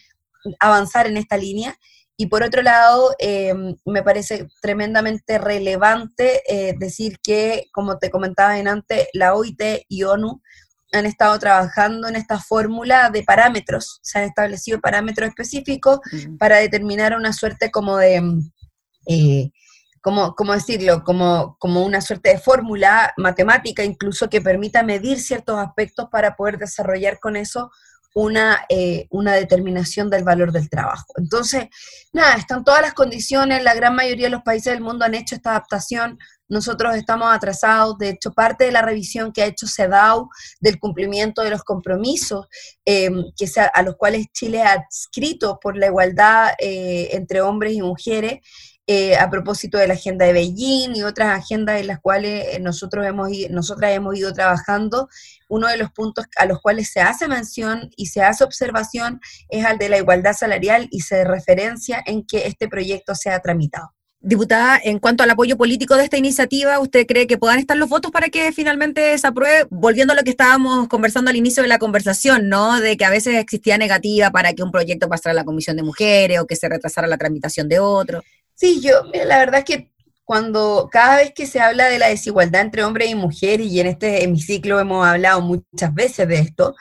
avanzar 0.60 1.08
en 1.08 1.16
esta 1.16 1.38
línea. 1.38 1.78
Y 2.18 2.28
por 2.28 2.44
otro 2.44 2.62
lado, 2.62 3.16
eh, 3.20 3.54
me 3.86 4.04
parece 4.04 4.48
tremendamente 4.62 5.38
relevante 5.40 6.44
decir 6.78 7.18
que, 7.24 7.66
como 7.72 7.98
te 7.98 8.12
comentaba 8.12 8.60
en 8.60 8.68
antes, 8.68 9.08
la 9.14 9.34
OIT 9.34 9.86
y 9.88 10.04
ONU 10.04 10.42
han 10.92 11.06
estado 11.06 11.38
trabajando 11.40 12.08
en 12.08 12.16
esta 12.16 12.40
fórmula 12.40 13.10
de 13.10 13.24
parámetros, 13.24 14.00
se 14.02 14.20
han 14.20 14.26
establecido 14.26 14.80
parámetros 14.80 15.30
específicos 15.30 16.00
para 16.38 16.58
determinar 16.58 17.16
una 17.16 17.34
suerte 17.34 17.72
como 17.72 17.98
de, 17.98 18.22
eh, 19.08 19.52
como, 20.02 20.36
¿cómo 20.36 20.54
decirlo? 20.54 21.04
Como, 21.04 21.56
como 21.60 21.86
una 21.86 22.02
suerte 22.02 22.30
de 22.30 22.40
fórmula 22.40 23.14
matemática 23.18 23.84
incluso 23.84 24.30
que 24.30 24.42
permita 24.42 24.84
medir 24.84 25.20
ciertos 25.20 25.58
aspectos 25.58 26.08
para 26.12 26.36
poder 26.36 26.58
desarrollar 26.58 27.20
con 27.20 27.36
eso 27.36 27.72
una, 28.14 28.66
eh, 28.70 29.08
una 29.10 29.34
determinación 29.34 30.10
del 30.10 30.24
valor 30.24 30.52
del 30.52 30.70
trabajo. 30.70 31.14
Entonces, 31.18 31.68
nada, 32.14 32.36
están 32.36 32.64
todas 32.64 32.82
las 32.82 32.94
condiciones, 32.94 33.64
la 33.64 33.74
gran 33.74 33.96
mayoría 33.96 34.28
de 34.28 34.32
los 34.32 34.44
países 34.44 34.74
del 34.74 34.82
mundo 34.82 35.06
han 35.06 35.16
hecho 35.16 35.36
esta 35.36 35.52
adaptación, 35.52 36.18
nosotros 36.52 36.98
estamos 36.98 37.34
atrasados, 37.34 37.98
de 37.98 38.10
hecho, 38.10 38.34
parte 38.34 38.66
de 38.66 38.74
la 38.74 38.82
revisión 38.82 39.32
que 39.32 39.42
ha 39.42 39.46
hecho 39.46 39.68
CEDAW 39.68 40.28
del 40.60 40.80
cumplimiento 40.80 41.44
de 41.44 41.50
los 41.50 41.64
compromisos 41.64 42.46
em, 42.84 43.24
que 43.38 43.50
a 43.74 43.82
los 43.84 43.96
cuales 43.96 44.28
Chile 44.34 44.62
ha 44.62 44.74
adscrito 44.74 45.58
por 45.62 45.78
la 45.78 45.86
igualdad 45.86 46.50
eh, 46.60 47.08
entre 47.14 47.40
hombres 47.40 47.74
y 47.74 47.82
mujeres, 47.82 48.40
eh, 48.94 49.16
a 49.16 49.30
propósito 49.30 49.78
de 49.78 49.88
la 49.88 49.94
agenda 49.94 50.26
de 50.26 50.34
Beijing 50.34 50.98
y 50.98 51.04
otras 51.04 51.30
agendas 51.30 51.80
en 51.80 51.88
las 51.88 52.02
cuales 52.02 52.46
eh, 52.52 52.60
nosotros 52.60 53.06
hemos, 53.06 53.30
nosotras 53.50 53.92
hemos 53.94 54.18
ido 54.18 54.34
trabajando. 54.34 55.08
Uno 55.48 55.68
de 55.68 55.78
los 55.78 55.92
puntos 55.92 56.26
a 56.36 56.46
los 56.46 56.60
cuales 56.60 56.92
se 56.92 57.00
hace 57.00 57.30
mención 57.30 57.90
y 57.96 58.08
se 58.08 58.22
hace 58.22 58.44
observación 58.44 59.22
es 59.48 59.64
al 59.64 59.78
de 59.78 59.88
la 59.88 59.98
igualdad 59.98 60.34
salarial 60.34 60.90
y 60.92 61.00
se 61.02 61.24
referencia 61.24 62.04
en 62.06 62.26
que 62.26 62.48
este 62.48 62.68
proyecto 62.68 63.16
sea 63.16 63.40
tramitado. 63.40 63.94
Diputada, 64.24 64.80
en 64.84 65.00
cuanto 65.00 65.24
al 65.24 65.32
apoyo 65.32 65.58
político 65.58 65.96
de 65.96 66.04
esta 66.04 66.18
iniciativa, 66.18 66.80
¿usted 66.80 67.08
cree 67.08 67.26
que 67.26 67.40
puedan 67.40 67.58
estar 67.58 67.76
los 67.76 67.90
votos 67.90 68.12
para 68.12 68.30
que 68.30 68.52
finalmente 68.52 69.18
se 69.18 69.26
apruebe? 69.26 69.66
Volviendo 69.72 70.14
a 70.14 70.16
lo 70.16 70.24
que 70.24 70.30
estábamos 70.30 70.90
conversando 70.90 71.32
al 71.32 71.38
inicio 71.38 71.64
de 71.64 71.70
la 71.70 71.80
conversación, 71.80 72.48
¿no? 72.48 72.80
De 72.82 72.98
que 72.98 73.06
a 73.06 73.10
veces 73.10 73.36
existía 73.38 73.80
negativa 73.80 74.30
para 74.30 74.54
que 74.54 74.62
un 74.62 74.72
proyecto 74.72 75.10
pasara 75.10 75.32
a 75.32 75.36
la 75.36 75.46
Comisión 75.46 75.76
de 75.78 75.84
Mujeres 75.84 76.40
o 76.40 76.46
que 76.46 76.56
se 76.56 76.70
retrasara 76.70 77.08
la 77.08 77.18
tramitación 77.18 77.68
de 77.70 77.80
otro. 77.80 78.22
Sí, 78.62 78.80
yo, 78.80 79.06
la 79.26 79.40
verdad 79.40 79.62
es 79.62 79.66
que 79.66 79.92
cuando 80.24 80.88
cada 80.92 81.16
vez 81.16 81.34
que 81.34 81.48
se 81.48 81.60
habla 81.60 81.88
de 81.88 81.98
la 81.98 82.10
desigualdad 82.10 82.62
entre 82.62 82.84
hombres 82.84 83.10
y 83.10 83.16
mujeres, 83.16 83.66
y 83.66 83.80
en 83.80 83.88
este 83.88 84.24
hemiciclo 84.24 84.80
hemos 84.80 85.04
hablado 85.04 85.42
muchas 85.42 85.92
veces 85.96 86.28
de 86.28 86.36
esto, 86.42 86.76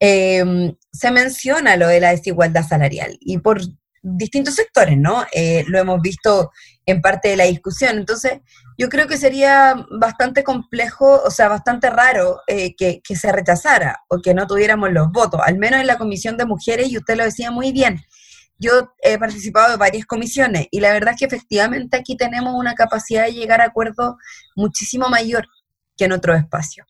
em, 0.00 0.74
se 0.90 1.10
menciona 1.10 1.76
lo 1.76 1.88
de 1.88 2.00
la 2.00 2.12
desigualdad 2.12 2.66
salarial. 2.66 3.18
Y 3.20 3.36
por 3.36 3.60
distintos 4.02 4.54
sectores, 4.54 4.96
¿no? 4.96 5.26
Eh, 5.30 5.64
lo 5.68 5.78
hemos 5.78 6.00
visto 6.00 6.52
en 6.86 7.02
parte 7.02 7.28
de 7.28 7.36
la 7.36 7.44
discusión. 7.44 7.98
Entonces, 7.98 8.40
yo 8.78 8.88
creo 8.88 9.06
que 9.06 9.18
sería 9.18 9.74
bastante 9.90 10.42
complejo, 10.42 11.20
o 11.22 11.30
sea, 11.30 11.48
bastante 11.48 11.90
raro 11.90 12.40
eh, 12.46 12.74
que, 12.76 13.02
que, 13.04 13.14
se 13.14 13.30
rechazara 13.30 14.04
o 14.08 14.22
que 14.22 14.32
no 14.32 14.46
tuviéramos 14.46 14.90
los 14.90 15.12
votos, 15.12 15.42
al 15.44 15.58
menos 15.58 15.82
en 15.82 15.86
la 15.86 15.98
Comisión 15.98 16.38
de 16.38 16.46
Mujeres, 16.46 16.88
y 16.90 16.96
usted 16.96 17.16
lo 17.18 17.24
decía 17.24 17.50
muy 17.50 17.72
bien. 17.72 18.00
Yo 18.58 18.92
he 19.02 19.18
participado 19.18 19.70
de 19.70 19.76
varias 19.76 20.06
comisiones 20.06 20.66
y 20.70 20.80
la 20.80 20.92
verdad 20.92 21.14
es 21.14 21.20
que 21.20 21.26
efectivamente 21.26 21.96
aquí 21.96 22.16
tenemos 22.16 22.54
una 22.54 22.74
capacidad 22.74 23.24
de 23.24 23.32
llegar 23.32 23.60
a 23.60 23.66
acuerdos 23.66 24.14
muchísimo 24.54 25.08
mayor 25.08 25.46
que 25.96 26.04
en 26.04 26.12
otro 26.12 26.34
espacio. 26.34 26.84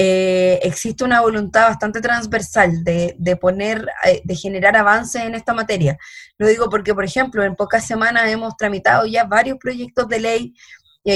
Eh, 0.00 0.60
existe 0.62 1.02
una 1.02 1.20
voluntad 1.20 1.66
bastante 1.66 2.00
transversal 2.00 2.84
de, 2.84 3.16
de 3.18 3.36
poner, 3.36 3.84
eh, 4.04 4.22
de 4.24 4.36
generar 4.36 4.76
avances 4.76 5.22
en 5.22 5.34
esta 5.34 5.52
materia. 5.52 5.98
Lo 6.38 6.46
digo 6.46 6.70
porque, 6.70 6.94
por 6.94 7.04
ejemplo, 7.04 7.42
en 7.42 7.56
pocas 7.56 7.84
semanas 7.84 8.28
hemos 8.28 8.56
tramitado 8.56 9.06
ya 9.06 9.24
varios 9.24 9.58
proyectos 9.58 10.08
de 10.08 10.20
ley 10.20 10.54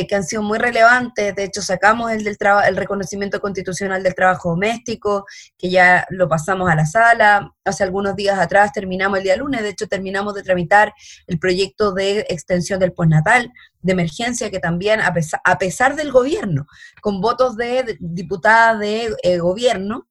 que 0.07 0.15
han 0.15 0.25
sido 0.25 0.43
muy 0.43 0.59
relevantes. 0.59 1.35
De 1.35 1.45
hecho, 1.45 1.63
sacamos 1.63 2.11
el, 2.11 2.25
del 2.25 2.37
el 2.67 2.77
reconocimiento 2.77 3.41
constitucional 3.41 4.03
del 4.03 4.15
trabajo 4.15 4.51
doméstico, 4.51 5.27
que 5.59 5.71
ya 5.71 6.07
lo 6.11 6.29
pasamos 6.29 6.71
a 6.71 6.75
la 6.75 6.87
sala. 6.87 7.53
Hace 7.65 7.85
algunos 7.85 8.17
días 8.17 8.39
atrás 8.39 8.73
terminamos 8.73 9.19
el 9.19 9.25
día 9.25 9.37
lunes, 9.37 9.63
de 9.63 9.71
hecho, 9.71 9.87
terminamos 9.87 10.35
de 10.35 10.43
tramitar 10.43 10.93
el 11.27 11.39
proyecto 11.39 11.93
de 11.93 12.21
extensión 12.29 12.81
del 12.81 12.93
postnatal 12.93 13.53
de 13.81 13.93
emergencia, 13.93 14.51
que 14.51 14.61
también, 14.61 15.01
a 15.01 15.13
pesar, 15.13 15.41
a 15.45 15.59
pesar 15.59 15.97
del 15.97 16.11
gobierno, 16.11 16.67
con 17.01 17.21
votos 17.21 17.57
de, 17.57 17.97
diputadas 18.01 18.79
de 18.79 19.15
eh, 19.23 19.39
gobierno, 19.39 20.09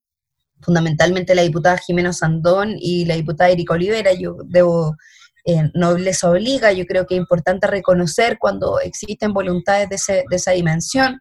fundamentalmente 0.61 1.33
la 1.33 1.41
diputada 1.41 1.77
Jimena 1.77 2.13
Sandón 2.13 2.75
y 2.77 3.05
la 3.05 3.15
diputada 3.15 3.49
Erika 3.49 3.73
Olivera, 3.73 4.13
yo 4.13 4.37
debo 4.45 4.95
eh, 5.45 5.69
no 5.73 5.97
les 5.97 6.23
obliga. 6.23 6.71
Yo 6.71 6.85
creo 6.85 7.05
que 7.05 7.15
es 7.15 7.19
importante 7.19 7.67
reconocer 7.67 8.37
cuando 8.39 8.79
existen 8.79 9.33
voluntades 9.33 9.89
de, 10.07 10.25
esa 10.31 10.51
dimensión. 10.51 11.19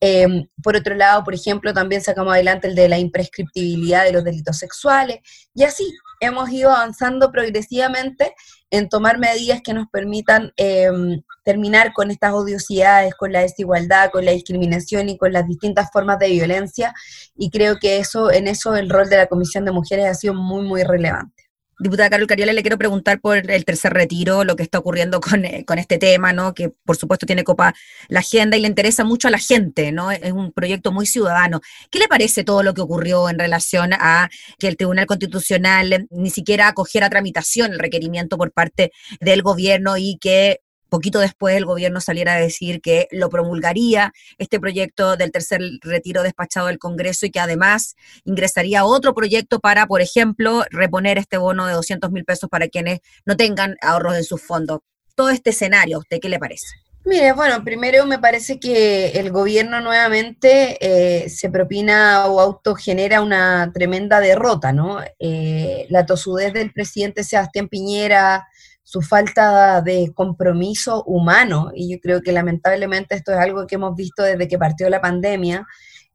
Em, 0.00 0.46
por 0.62 0.76
otro 0.76 0.94
lado, 0.94 1.24
por 1.24 1.34
ejemplo, 1.34 1.72
también 1.72 2.02
sacamos 2.02 2.34
adelante 2.34 2.68
el 2.68 2.74
de 2.74 2.88
la 2.88 2.98
imprescriptibilidad 2.98 4.04
de 4.04 4.12
los 4.12 4.24
delitos 4.24 4.58
sexuales. 4.58 5.20
Y 5.54 5.64
así 5.64 5.84
hemos 6.20 6.50
ido 6.50 6.70
avanzando 6.70 7.30
progresivamente 7.30 8.34
en 8.70 8.88
tomar 8.88 9.18
medidas 9.18 9.60
que 9.62 9.72
nos 9.72 9.86
permitan 9.88 10.52
em, 10.56 11.22
terminar 11.44 11.92
con 11.92 12.10
estas 12.10 12.32
odiosidades, 12.32 13.14
con 13.14 13.32
la 13.32 13.40
desigualdad, 13.40 14.10
con 14.10 14.24
la 14.24 14.32
discriminación 14.32 15.08
y 15.08 15.16
con 15.16 15.32
las 15.32 15.46
distintas 15.46 15.90
formas 15.92 16.18
de 16.18 16.28
violencia. 16.28 16.92
Y 17.36 17.50
creo 17.50 17.76
que 17.78 17.98
eso, 17.98 18.32
en 18.32 18.48
eso 18.48 18.74
el 18.76 18.90
rol 18.90 19.08
de 19.08 19.18
la 19.18 19.26
Comisión 19.26 19.64
de 19.64 19.72
Mujeres 19.72 20.06
ha 20.06 20.14
sido 20.14 20.34
muy, 20.34 20.66
muy 20.66 20.82
relevante. 20.82 21.43
Diputada 21.78 22.10
Carol 22.10 22.26
Cariola, 22.26 22.52
le 22.52 22.62
quiero 22.62 22.78
preguntar 22.78 23.20
por 23.20 23.50
el 23.50 23.64
tercer 23.64 23.92
retiro, 23.92 24.44
lo 24.44 24.54
que 24.54 24.62
está 24.62 24.78
ocurriendo 24.78 25.20
con, 25.20 25.44
eh, 25.44 25.64
con, 25.64 25.78
este 25.78 25.98
tema, 25.98 26.32
¿no? 26.32 26.54
Que 26.54 26.70
por 26.70 26.96
supuesto 26.96 27.26
tiene 27.26 27.42
copa 27.42 27.74
la 28.08 28.20
agenda 28.20 28.56
y 28.56 28.60
le 28.60 28.68
interesa 28.68 29.04
mucho 29.04 29.28
a 29.28 29.30
la 29.30 29.38
gente, 29.38 29.90
¿no? 29.90 30.10
Es 30.10 30.32
un 30.32 30.52
proyecto 30.52 30.92
muy 30.92 31.06
ciudadano. 31.06 31.60
¿Qué 31.90 31.98
le 31.98 32.08
parece 32.08 32.44
todo 32.44 32.62
lo 32.62 32.74
que 32.74 32.80
ocurrió 32.80 33.28
en 33.28 33.38
relación 33.38 33.92
a 33.92 34.30
que 34.58 34.68
el 34.68 34.76
Tribunal 34.76 35.06
Constitucional 35.06 36.06
ni 36.10 36.30
siquiera 36.30 36.68
acogiera 36.68 37.10
tramitación 37.10 37.72
el 37.72 37.78
requerimiento 37.78 38.38
por 38.38 38.52
parte 38.52 38.92
del 39.20 39.42
gobierno 39.42 39.96
y 39.96 40.18
que 40.20 40.60
poquito 40.94 41.18
después 41.18 41.56
el 41.56 41.64
gobierno 41.64 42.00
saliera 42.00 42.34
a 42.34 42.38
decir 42.40 42.80
que 42.80 43.08
lo 43.10 43.28
promulgaría 43.28 44.12
este 44.38 44.60
proyecto 44.60 45.16
del 45.16 45.32
tercer 45.32 45.60
retiro 45.80 46.22
despachado 46.22 46.68
del 46.68 46.78
Congreso 46.78 47.26
y 47.26 47.32
que 47.32 47.40
además 47.40 47.96
ingresaría 48.22 48.84
otro 48.84 49.12
proyecto 49.12 49.58
para, 49.58 49.88
por 49.88 50.02
ejemplo, 50.02 50.62
reponer 50.70 51.18
este 51.18 51.36
bono 51.36 51.66
de 51.66 51.72
200 51.72 52.12
mil 52.12 52.24
pesos 52.24 52.48
para 52.48 52.68
quienes 52.68 53.00
no 53.26 53.36
tengan 53.36 53.74
ahorros 53.80 54.14
en 54.14 54.22
sus 54.22 54.40
fondos. 54.40 54.82
Todo 55.16 55.30
este 55.30 55.50
escenario, 55.50 55.96
¿a 55.96 56.00
usted 56.00 56.20
qué 56.20 56.28
le 56.28 56.38
parece? 56.38 56.68
Mire, 57.04 57.32
bueno, 57.32 57.64
primero 57.64 58.06
me 58.06 58.20
parece 58.20 58.60
que 58.60 59.08
el 59.08 59.32
gobierno 59.32 59.80
nuevamente 59.80 60.78
eh, 60.80 61.28
se 61.28 61.50
propina 61.50 62.26
o 62.26 62.40
autogenera 62.40 63.20
una 63.20 63.72
tremenda 63.74 64.20
derrota, 64.20 64.72
¿no? 64.72 65.00
Eh, 65.18 65.86
la 65.90 66.06
tosudez 66.06 66.52
del 66.52 66.72
presidente 66.72 67.24
Sebastián 67.24 67.68
Piñera, 67.68 68.46
su 68.84 69.00
falta 69.00 69.80
de 69.80 70.12
compromiso 70.14 71.02
humano, 71.04 71.72
y 71.74 71.92
yo 71.92 71.98
creo 72.00 72.20
que 72.20 72.32
lamentablemente 72.32 73.14
esto 73.16 73.32
es 73.32 73.38
algo 73.38 73.66
que 73.66 73.74
hemos 73.76 73.96
visto 73.96 74.22
desde 74.22 74.46
que 74.46 74.58
partió 74.58 74.88
la 74.90 75.00
pandemia, 75.00 75.66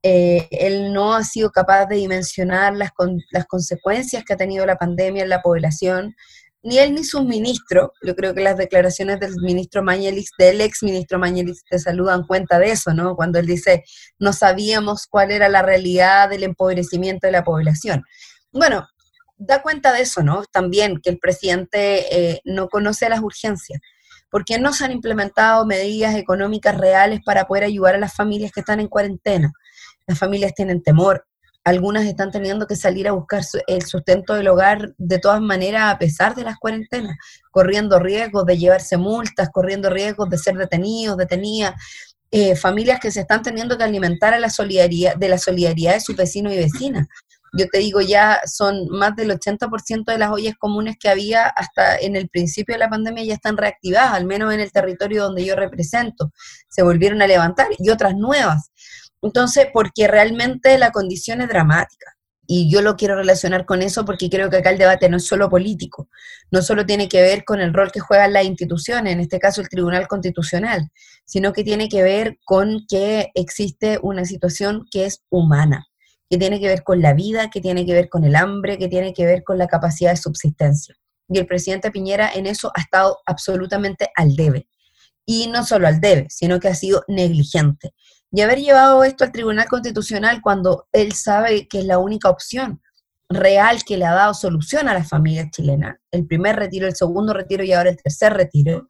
eh, 0.02 0.48
él 0.52 0.94
no 0.94 1.14
ha 1.14 1.24
sido 1.24 1.50
capaz 1.50 1.88
de 1.88 1.98
dimensionar 1.98 2.76
las, 2.76 2.92
las 3.32 3.46
consecuencias 3.46 4.24
que 4.24 4.34
ha 4.34 4.38
tenido 4.38 4.66
la 4.66 4.78
pandemia 4.78 5.24
en 5.24 5.30
la 5.30 5.42
población, 5.42 6.16
ni 6.62 6.78
él 6.78 6.94
ni 6.94 7.04
sus 7.04 7.24
ministros, 7.24 7.90
yo 8.02 8.16
creo 8.16 8.34
que 8.34 8.42
las 8.42 8.58
declaraciones 8.58 9.20
del 9.20 9.34
ministro 9.42 9.82
Mañelis, 9.82 10.32
del 10.38 10.62
ex 10.62 10.84
ministro 10.84 11.18
Mañelis 11.18 11.64
de 11.70 11.80
Salud 11.80 12.08
dan 12.08 12.28
cuenta 12.28 12.60
de 12.60 12.72
eso, 12.72 12.94
¿no? 12.94 13.16
Cuando 13.16 13.40
él 13.40 13.46
dice, 13.46 13.84
no 14.20 14.34
sabíamos 14.34 15.08
cuál 15.08 15.32
era 15.32 15.50
la 15.50 15.62
realidad 15.62 16.30
del 16.30 16.44
empobrecimiento 16.44 17.28
de 17.28 17.32
la 17.32 17.44
población. 17.44 18.04
Bueno, 18.52 18.88
da 19.40 19.62
cuenta 19.62 19.94
de 19.94 20.02
eso, 20.02 20.22
¿no? 20.22 20.44
También 20.52 21.00
que 21.02 21.10
el 21.10 21.18
presidente 21.18 22.32
eh, 22.34 22.42
no 22.44 22.68
conoce 22.68 23.10
las 23.10 23.22
urgencias, 23.22 23.80
porque 24.30 24.60
no 24.60 24.74
se 24.74 24.86
han 24.86 24.92
implementado 24.92 25.66
medidas 25.66 26.16
económicas 26.16 26.78
reales 26.78 27.22
para 27.26 27.46
poder 27.46 27.64
ayudar 27.64 27.96
a 27.96 28.00
las 28.00 28.14
familias 28.14 28.52
que 28.52 28.60
están 28.60 28.80
en 28.80 28.88
cuarentena. 28.88 29.52
Las 30.06 30.20
familias 30.20 30.54
tienen 30.54 30.84
temor, 30.84 31.26
algunas 31.64 32.06
están 32.06 32.32
teniendo 32.32 32.68
que 32.68 32.76
salir 32.76 33.08
a 33.08 33.14
buscar 33.14 33.42
el 33.68 33.84
sustento 33.84 34.34
del 34.34 34.50
hogar 34.50 34.94
de 34.98 35.20
todas 35.20 35.42
maneras 35.42 35.94
a 35.94 35.98
pesar 35.98 36.36
de 36.36 36.44
las 36.44 36.58
cuarentenas, 36.58 37.18
corriendo 37.50 37.98
riesgos 37.98 38.46
de 38.46 38.58
llevarse 38.58 38.98
multas, 38.98 39.50
corriendo 39.52 39.90
riesgos 39.90 40.30
de 40.30 40.38
ser 40.38 40.56
detenidos, 40.58 41.18
detenidas. 41.18 41.76
Eh, 42.32 42.56
familias 42.56 43.00
que 43.00 43.10
se 43.10 43.22
están 43.22 43.42
teniendo 43.42 43.76
que 43.76 43.84
alimentar 43.84 44.36
a 44.36 44.40
la 44.40 44.52
solidaridad, 44.52 45.16
de 45.16 45.30
la 45.30 45.40
solidaridad 45.40 45.94
de 45.94 46.02
sus 46.02 46.16
vecinos 46.16 46.54
y 46.54 46.58
vecinas 46.58 47.08
yo 47.54 47.68
te 47.68 47.80
digo, 47.80 48.02
ya 48.02 48.40
son 48.46 48.88
más 48.90 49.16
del 49.16 49.32
80% 49.32 50.06
de 50.06 50.18
las 50.18 50.32
ollas 50.32 50.56
comunes 50.58 50.98
que 51.00 51.10
había 51.10 51.48
hasta 51.48 51.98
en 51.98 52.16
el 52.16 52.30
principio 52.30 52.76
de 52.76 52.80
la 52.80 52.90
pandemia 52.90 53.24
ya 53.24 53.34
están 53.34 53.58
reactivadas, 53.58 54.14
al 54.14 54.26
menos 54.26 54.54
en 54.54 54.60
el 54.60 54.72
territorio 54.72 55.24
donde 55.24 55.46
yo 55.46 55.56
represento. 55.56 56.32
Se 56.70 56.84
volvieron 56.84 57.22
a 57.22 57.28
levantar 57.28 57.68
y 57.78 57.90
otras 57.90 58.16
nuevas. 58.16 58.72
Entonces, 59.22 59.68
porque 59.74 60.08
realmente 60.08 60.78
la 60.78 60.92
condición 60.92 61.42
es 61.42 61.50
dramática. 61.50 62.16
Y 62.52 62.72
yo 62.72 62.82
lo 62.82 62.96
quiero 62.96 63.16
relacionar 63.16 63.66
con 63.66 63.84
eso 63.84 64.06
porque 64.06 64.28
creo 64.28 64.50
que 64.50 64.58
acá 64.58 64.72
el 64.72 64.80
debate 64.80 65.08
no 65.08 65.18
es 65.18 65.28
solo 65.28 65.50
político, 65.50 66.10
no 66.50 66.64
solo 66.64 66.84
tiene 66.84 67.08
que 67.08 67.22
ver 67.22 67.44
con 67.46 67.62
el 67.62 67.72
rol 67.72 67.92
que 67.92 68.00
juegan 68.00 68.34
las 68.34 68.46
instituciones, 68.46 69.14
en 69.14 69.20
este 69.20 69.38
caso 69.38 69.62
el 69.62 69.70
Tribunal 69.70 70.08
Constitucional, 70.08 70.90
sino 71.26 71.54
que 71.54 71.64
tiene 71.64 71.90
que 71.90 72.02
ver 72.02 72.40
con 72.44 72.88
que 72.90 73.30
existe 73.36 74.00
una 74.02 74.26
situación 74.26 74.88
que 74.92 75.06
es 75.06 75.22
humana 75.30 75.89
que 76.30 76.38
tiene 76.38 76.60
que 76.60 76.68
ver 76.68 76.84
con 76.84 77.02
la 77.02 77.14
vida, 77.14 77.50
que 77.50 77.60
tiene 77.60 77.86
que 77.86 77.94
ver 77.94 78.08
con 78.08 78.24
el 78.24 78.36
hambre, 78.36 78.78
que 78.78 78.88
tiene 78.88 79.14
que 79.14 79.26
ver 79.26 79.44
con 79.44 79.58
la 79.58 79.68
capacidad 79.68 80.12
de 80.12 80.18
subsistencia. 80.18 80.96
Y 81.28 81.40
el 81.40 81.48
presidente 81.48 81.92
Piñera 81.92 82.32
en 82.34 82.46
eso 82.46 82.72
ha 82.76 82.82
estado 82.82 83.20
absolutamente 83.26 84.10
al 84.16 84.36
debe. 84.36 84.68
Y 85.26 85.48
no 85.48 85.64
solo 85.64 85.88
al 85.88 86.00
debe, 86.00 86.28
sino 86.30 86.60
que 86.60 86.68
ha 86.68 86.76
sido 86.76 87.04
negligente. 87.08 87.94
Y 88.32 88.42
haber 88.42 88.60
llevado 88.60 89.04
esto 89.04 89.24
al 89.24 89.32
Tribunal 89.32 89.68
Constitucional 89.68 90.42
cuando 90.42 90.88
él 90.92 91.14
sabe 91.14 91.68
que 91.68 91.80
es 91.80 91.86
la 91.86 91.98
única 91.98 92.30
opción 92.30 92.82
real 93.28 93.84
que 93.84 93.98
le 93.98 94.06
ha 94.06 94.14
dado 94.14 94.34
solución 94.34 94.88
a 94.88 94.94
las 94.94 95.08
familias 95.08 95.52
chilenas, 95.52 95.98
el 96.12 96.26
primer 96.26 96.56
retiro, 96.56 96.88
el 96.88 96.96
segundo 96.96 97.34
retiro 97.34 97.64
y 97.64 97.74
ahora 97.74 97.92
el 97.92 97.98
tercer 98.02 98.34
retiro, 98.34 98.88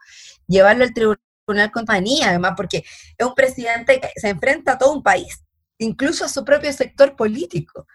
llevarlo 0.48 0.86
al 0.86 0.93
Tribunal 0.93 1.72
con 1.72 1.86
además, 1.89 2.53
porque 2.55 2.84
es 3.17 3.25
un 3.25 3.34
presidente 3.34 4.00
que 4.00 4.10
se 4.15 4.29
enfrenta 4.29 4.74
a 4.74 4.77
todo 4.77 4.93
un 4.93 5.03
país 5.03 5.43
incluso 5.79 6.25
a 6.25 6.29
su 6.29 6.45
propio 6.45 6.71
sector 6.71 7.15
político, 7.15 7.88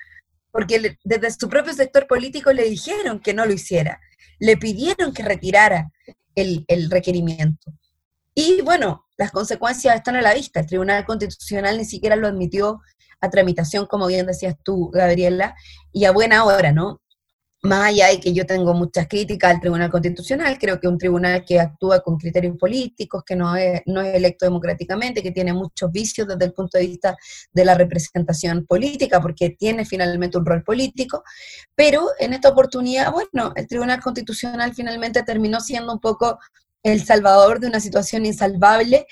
porque 0.51 0.99
desde 1.05 1.31
su 1.31 1.49
propio 1.49 1.73
sector 1.73 2.07
político 2.07 2.53
le 2.53 2.65
dijeron 2.65 3.21
que 3.21 3.35
no 3.35 3.47
lo 3.47 3.53
hiciera, 3.53 4.01
le 4.39 4.57
pidieron 4.57 5.13
que 5.13 5.23
retirara 5.23 5.91
el, 6.35 6.91
requerimiento. 6.91 7.73
Y 8.35 8.63
bueno, 8.63 9.07
las 9.17 9.31
consecuencias 9.31 9.95
están 9.95 10.17
a 10.17 10.23
la 10.23 10.35
vista. 10.35 10.61
El 10.61 10.67
Tribunal 10.67 11.05
Constitucional 11.05 11.79
ni 11.79 11.85
siquiera 11.85 12.17
lo 12.17 12.27
admitió 12.27 12.81
a 13.21 13.31
tramitación, 13.31 13.87
como 13.87 14.07
bien 14.07 14.27
decías 14.27 14.57
tú, 14.63 14.91
Gabriela, 14.91 15.55
y 15.93 16.05
a 16.05 16.11
buena 16.11 16.45
hora, 16.45 16.73
¿no? 16.73 17.01
Más 17.65 17.87
allá 17.87 18.09
de 18.09 18.21
que 18.21 18.35
yo 18.35 18.45
tengo 18.45 18.75
muchas 18.75 19.09
críticas 19.09 19.55
al 19.55 19.61
Tribunal 19.61 19.91
Constitucional, 19.91 20.59
creo 20.59 20.79
que 20.79 20.87
un 20.87 20.99
tribunal 20.99 21.47
que 21.47 21.59
actúa 21.59 22.01
con 22.01 22.19
criterios 22.19 22.59
políticos, 22.59 23.23
que 23.25 23.35
no 23.35 23.57
es, 23.57 23.81
no 23.87 24.03
es 24.03 24.15
electo 24.15 24.45
democráticamente, 24.45 25.23
que 25.23 25.31
tiene 25.31 25.55
muchos 25.55 25.91
vicios 25.91 26.29
desde 26.29 26.45
el 26.45 26.53
punto 26.53 26.77
de 26.77 26.87
vista 26.87 27.17
de 27.53 27.65
la 27.65 27.75
representación 27.75 28.67
política, 28.67 29.19
porque 29.19 29.57
tiene 29.59 29.87
finalmente 29.87 30.37
un 30.37 30.45
rol 30.45 30.63
político, 30.63 31.25
pero 31.75 32.07
en 32.19 32.35
esta 32.35 32.51
oportunidad, 32.51 33.11
bueno, 33.11 33.55
el 33.57 33.67
Tribunal 33.67 34.03
Constitucional 34.03 34.75
finalmente 34.75 35.23
terminó 35.23 35.59
siendo 35.59 35.91
un 35.95 36.01
poco 36.01 36.39
el 36.83 37.03
salvador 37.03 37.61
de 37.61 37.69
una 37.69 37.81
situación 37.81 38.27
insalvable 38.27 39.07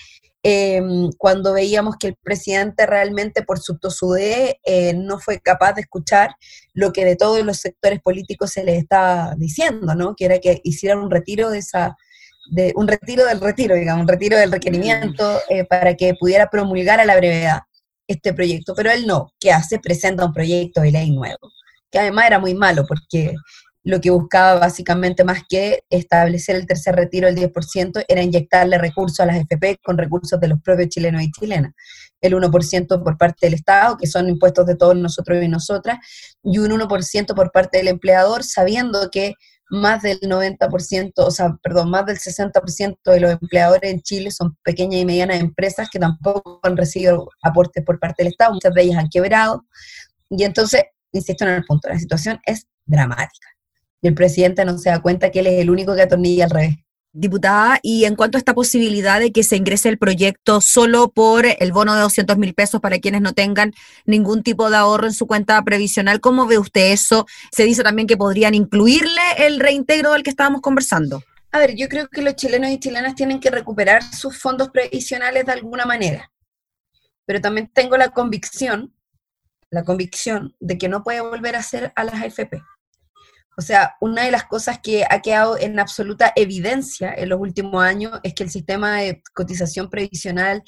Em, 0.45 1.11
cuando 1.19 1.53
veíamos 1.53 1.97
que 1.97 2.09
el 2.09 2.17
presidente 2.17 2.85
realmente 2.85 3.43
por 3.43 3.61
su 3.61 3.79
tosudez 3.79 4.57
eh, 4.65 4.93
no 4.93 5.21
fue 5.21 5.39
capaz 5.39 5.75
de 5.75 5.83
escuchar 5.83 6.35
lo 6.75 6.93
que 6.93 7.05
de 7.05 7.15
todos 7.15 7.45
los 7.45 7.59
sectores 7.59 8.01
políticos 8.01 8.51
se 8.51 8.65
le 8.65 8.77
estaba 8.77 9.37
diciendo, 9.37 9.95
¿no? 9.95 10.17
Que 10.17 10.25
era 10.25 10.41
que 10.41 10.61
hicieran 10.65 10.99
un 10.99 11.13
retiro 11.13 11.49
de 11.49 11.59
esa, 11.59 11.97
de, 12.51 12.73
un 12.75 12.89
retiro 12.89 13.25
del 13.25 13.41
retiro, 13.41 13.77
digamos, 13.77 14.03
un 14.03 14.09
retiro 14.09 14.37
del 14.37 14.51
requerimiento 14.51 15.41
eh, 15.49 15.65
para 15.65 15.95
que 15.95 16.15
pudiera 16.19 16.51
promulgar 16.51 16.99
a 16.99 17.05
la 17.05 17.17
brevedad 17.17 17.61
este 18.09 18.35
proyecto. 18.35 18.75
Pero 18.75 18.91
él 18.91 19.07
no, 19.07 19.33
¿qué 19.39 19.53
hace? 19.53 19.79
Presenta 19.79 20.25
un 20.25 20.33
proyecto 20.33 20.81
de 20.81 20.91
ley 20.91 21.13
nuevo, 21.13 21.53
que 21.89 22.01
además 22.01 22.27
era 22.27 22.41
muy 22.41 22.55
malo 22.55 22.85
porque 22.89 23.33
lo 23.85 24.01
que 24.01 24.11
buscaba 24.11 24.61
básicamente 24.61 25.25
más 25.25 25.43
que 25.49 25.85
establecer 25.91 26.57
el 26.57 26.67
tercer 26.67 26.95
retiro 26.95 27.27
del 27.27 27.37
10% 27.37 28.05
era 28.07 28.23
inyectarle 28.23 28.79
recursos 28.79 29.21
a 29.21 29.27
las 29.27 29.37
FP 29.37 29.79
con 29.83 29.99
recursos 29.99 30.39
de 30.39 30.49
los 30.49 30.61
propios 30.61 30.89
chilenos 30.89 31.23
y 31.23 31.31
chilenas. 31.33 31.73
El 32.21 32.35
1% 32.35 33.03
por 33.03 33.19
parte 33.19 33.47
del 33.47 33.55
Estado, 33.55 33.97
que 33.97 34.07
son 34.07 34.29
impuestos 34.29 34.67
de 34.67 34.77
todos 34.77 34.97
nosotros 34.97 35.43
y 35.43 35.49
nosotras, 35.49 35.99
y 36.45 36.59
un 36.59 36.71
1% 36.71 37.35
por 37.35 37.51
parte 37.51 37.79
del 37.79 37.89
empleador, 37.89 38.45
sabiendo 38.45 39.11
que 39.11 39.35
más 39.69 40.03
del 40.03 40.21
90%, 40.21 41.13
o 41.17 41.31
sea, 41.31 41.57
perdón, 41.63 41.91
más 41.91 42.07
del 42.07 42.19
60% 42.19 42.99
de 43.05 43.21
los 43.21 43.33
empleadores 43.33 43.91
en 43.91 44.03
Chile 44.03 44.31
son 44.31 44.57
pequeñas 44.63 45.01
y 45.01 45.07
medianas 45.07 45.41
empresas 45.41 45.89
que 45.91 45.99
tampoco 45.99 46.61
han 46.63 46.77
recibido 46.77 47.31
aportes 47.43 47.83
por 47.85 47.99
parte 47.99 48.23
del 48.23 48.33
Estado, 48.33 48.53
muchas 48.53 48.75
de 48.75 48.83
ellas 48.83 48.99
han 48.99 49.09
quebrado. 49.09 49.65
Y 50.29 50.45
entonces, 50.45 50.83
insisto 51.13 51.45
en 51.45 51.53
el 51.53 51.65
punto, 51.65 51.89
la 51.89 51.99
situación 51.99 52.39
es 52.47 52.67
dramática 52.85 53.52
y 54.03 54.09
el 54.09 54.15
presidente 54.15 54.65
no 54.65 54.77
se 54.77 54.91
da 54.91 55.01
cuenta 55.01 55.31
que 55.31 55.41
él 55.41 55.47
es 55.47 55.61
el 55.61 55.71
único 55.71 55.95
que 55.95 56.03
atornilla 56.03 56.45
al 56.45 56.51
revés. 56.51 56.77
Diputada, 57.15 57.79
y 57.83 58.07
en 58.07 58.17
cuanto 58.17 58.37
a 58.37 58.41
esta 58.41 58.55
posibilidad 58.55 59.21
de 59.21 59.33
que 59.33 59.45
se 59.45 59.57
ingrese 59.57 59.91
el 59.91 59.99
proyecto 59.99 60.63
solo 60.63 61.11
por 61.11 61.45
el 61.47 61.71
bono 61.71 61.95
de 61.95 62.01
200 62.01 62.39
mil 62.39 62.55
pesos 62.55 62.81
para 62.81 62.99
quienes 62.99 63.21
no 63.21 63.35
tengan 63.35 63.75
ningún 64.07 64.43
tipo 64.43 64.71
de 64.71 64.79
ahorro 64.79 65.07
en 65.07 65.13
su 65.13 65.27
cuenta 65.27 65.63
previsional, 65.63 66.21
¿cómo 66.21 66.47
ve 66.47 66.59
usted 66.59 66.91
eso? 66.91 67.27
Se 67.53 67.65
dice 67.65 67.83
también 67.83 68.09
que 68.09 68.17
podrían 68.17 68.55
incluirle 68.55 69.21
el 69.37 69.61
reintegro 69.61 70.13
del 70.13 70.23
que 70.23 70.31
estábamos 70.31 70.63
conversando. 70.63 71.23
A 71.53 71.59
ver, 71.59 71.77
yo 71.77 71.87
creo 71.89 72.09
que 72.09 72.23
los 72.23 72.35
chilenos 72.35 72.71
y 72.71 72.79
chilenas 72.79 73.15
tienen 73.15 73.39
que 73.39 73.51
recuperar 73.51 74.03
sus 74.03 74.39
fondos 74.39 74.71
previsionales 74.71 75.45
de 75.45 75.53
alguna 75.53 75.85
manera, 75.85 76.33
pero 77.27 77.43
también 77.43 77.71
tengo 77.75 77.99
la 77.99 78.09
convicción, 78.09 78.95
la 79.69 79.85
convicción 79.85 80.57
de 80.61 80.79
que 80.79 80.89
no 80.89 81.05
puede 81.05 81.21
volver 81.21 81.57
a 81.57 81.63
ser 81.63 81.93
a 81.95 82.05
las 82.05 82.15
AFP. 82.15 82.63
O 83.57 83.63
sea, 83.63 83.97
una 84.01 84.25
de 84.25 84.31
las 84.31 84.45
cosas 84.45 84.79
que 84.79 85.05
ha 85.09 85.21
quedado 85.21 85.59
en 85.59 85.79
absoluta 85.79 86.33
evidencia 86.37 87.13
en 87.15 87.29
los 87.29 87.41
últimos 87.41 87.83
años 87.83 88.19
es 88.23 88.35
que 88.35 88.45
el 88.45 88.51
sistema 88.51 88.99
de 88.99 89.23
cotización 89.35 89.91
previsional, 89.91 90.63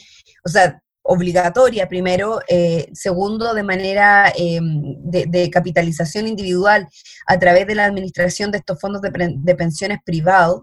o 0.44 0.48
sea, 0.48 0.82
obligatoria 1.02 1.88
primero, 1.88 2.40
eh, 2.48 2.88
segundo, 2.94 3.54
de 3.54 3.62
manera 3.62 4.32
em, 4.36 4.96
de, 5.04 5.50
capitalización 5.50 6.26
individual 6.26 6.88
a 7.26 7.38
través 7.38 7.66
de 7.66 7.74
la 7.74 7.84
administración 7.84 8.50
de 8.50 8.58
estos 8.58 8.80
fondos 8.80 9.02
de, 9.02 9.10
de 9.36 9.54
pensiones 9.54 9.98
privados, 10.04 10.62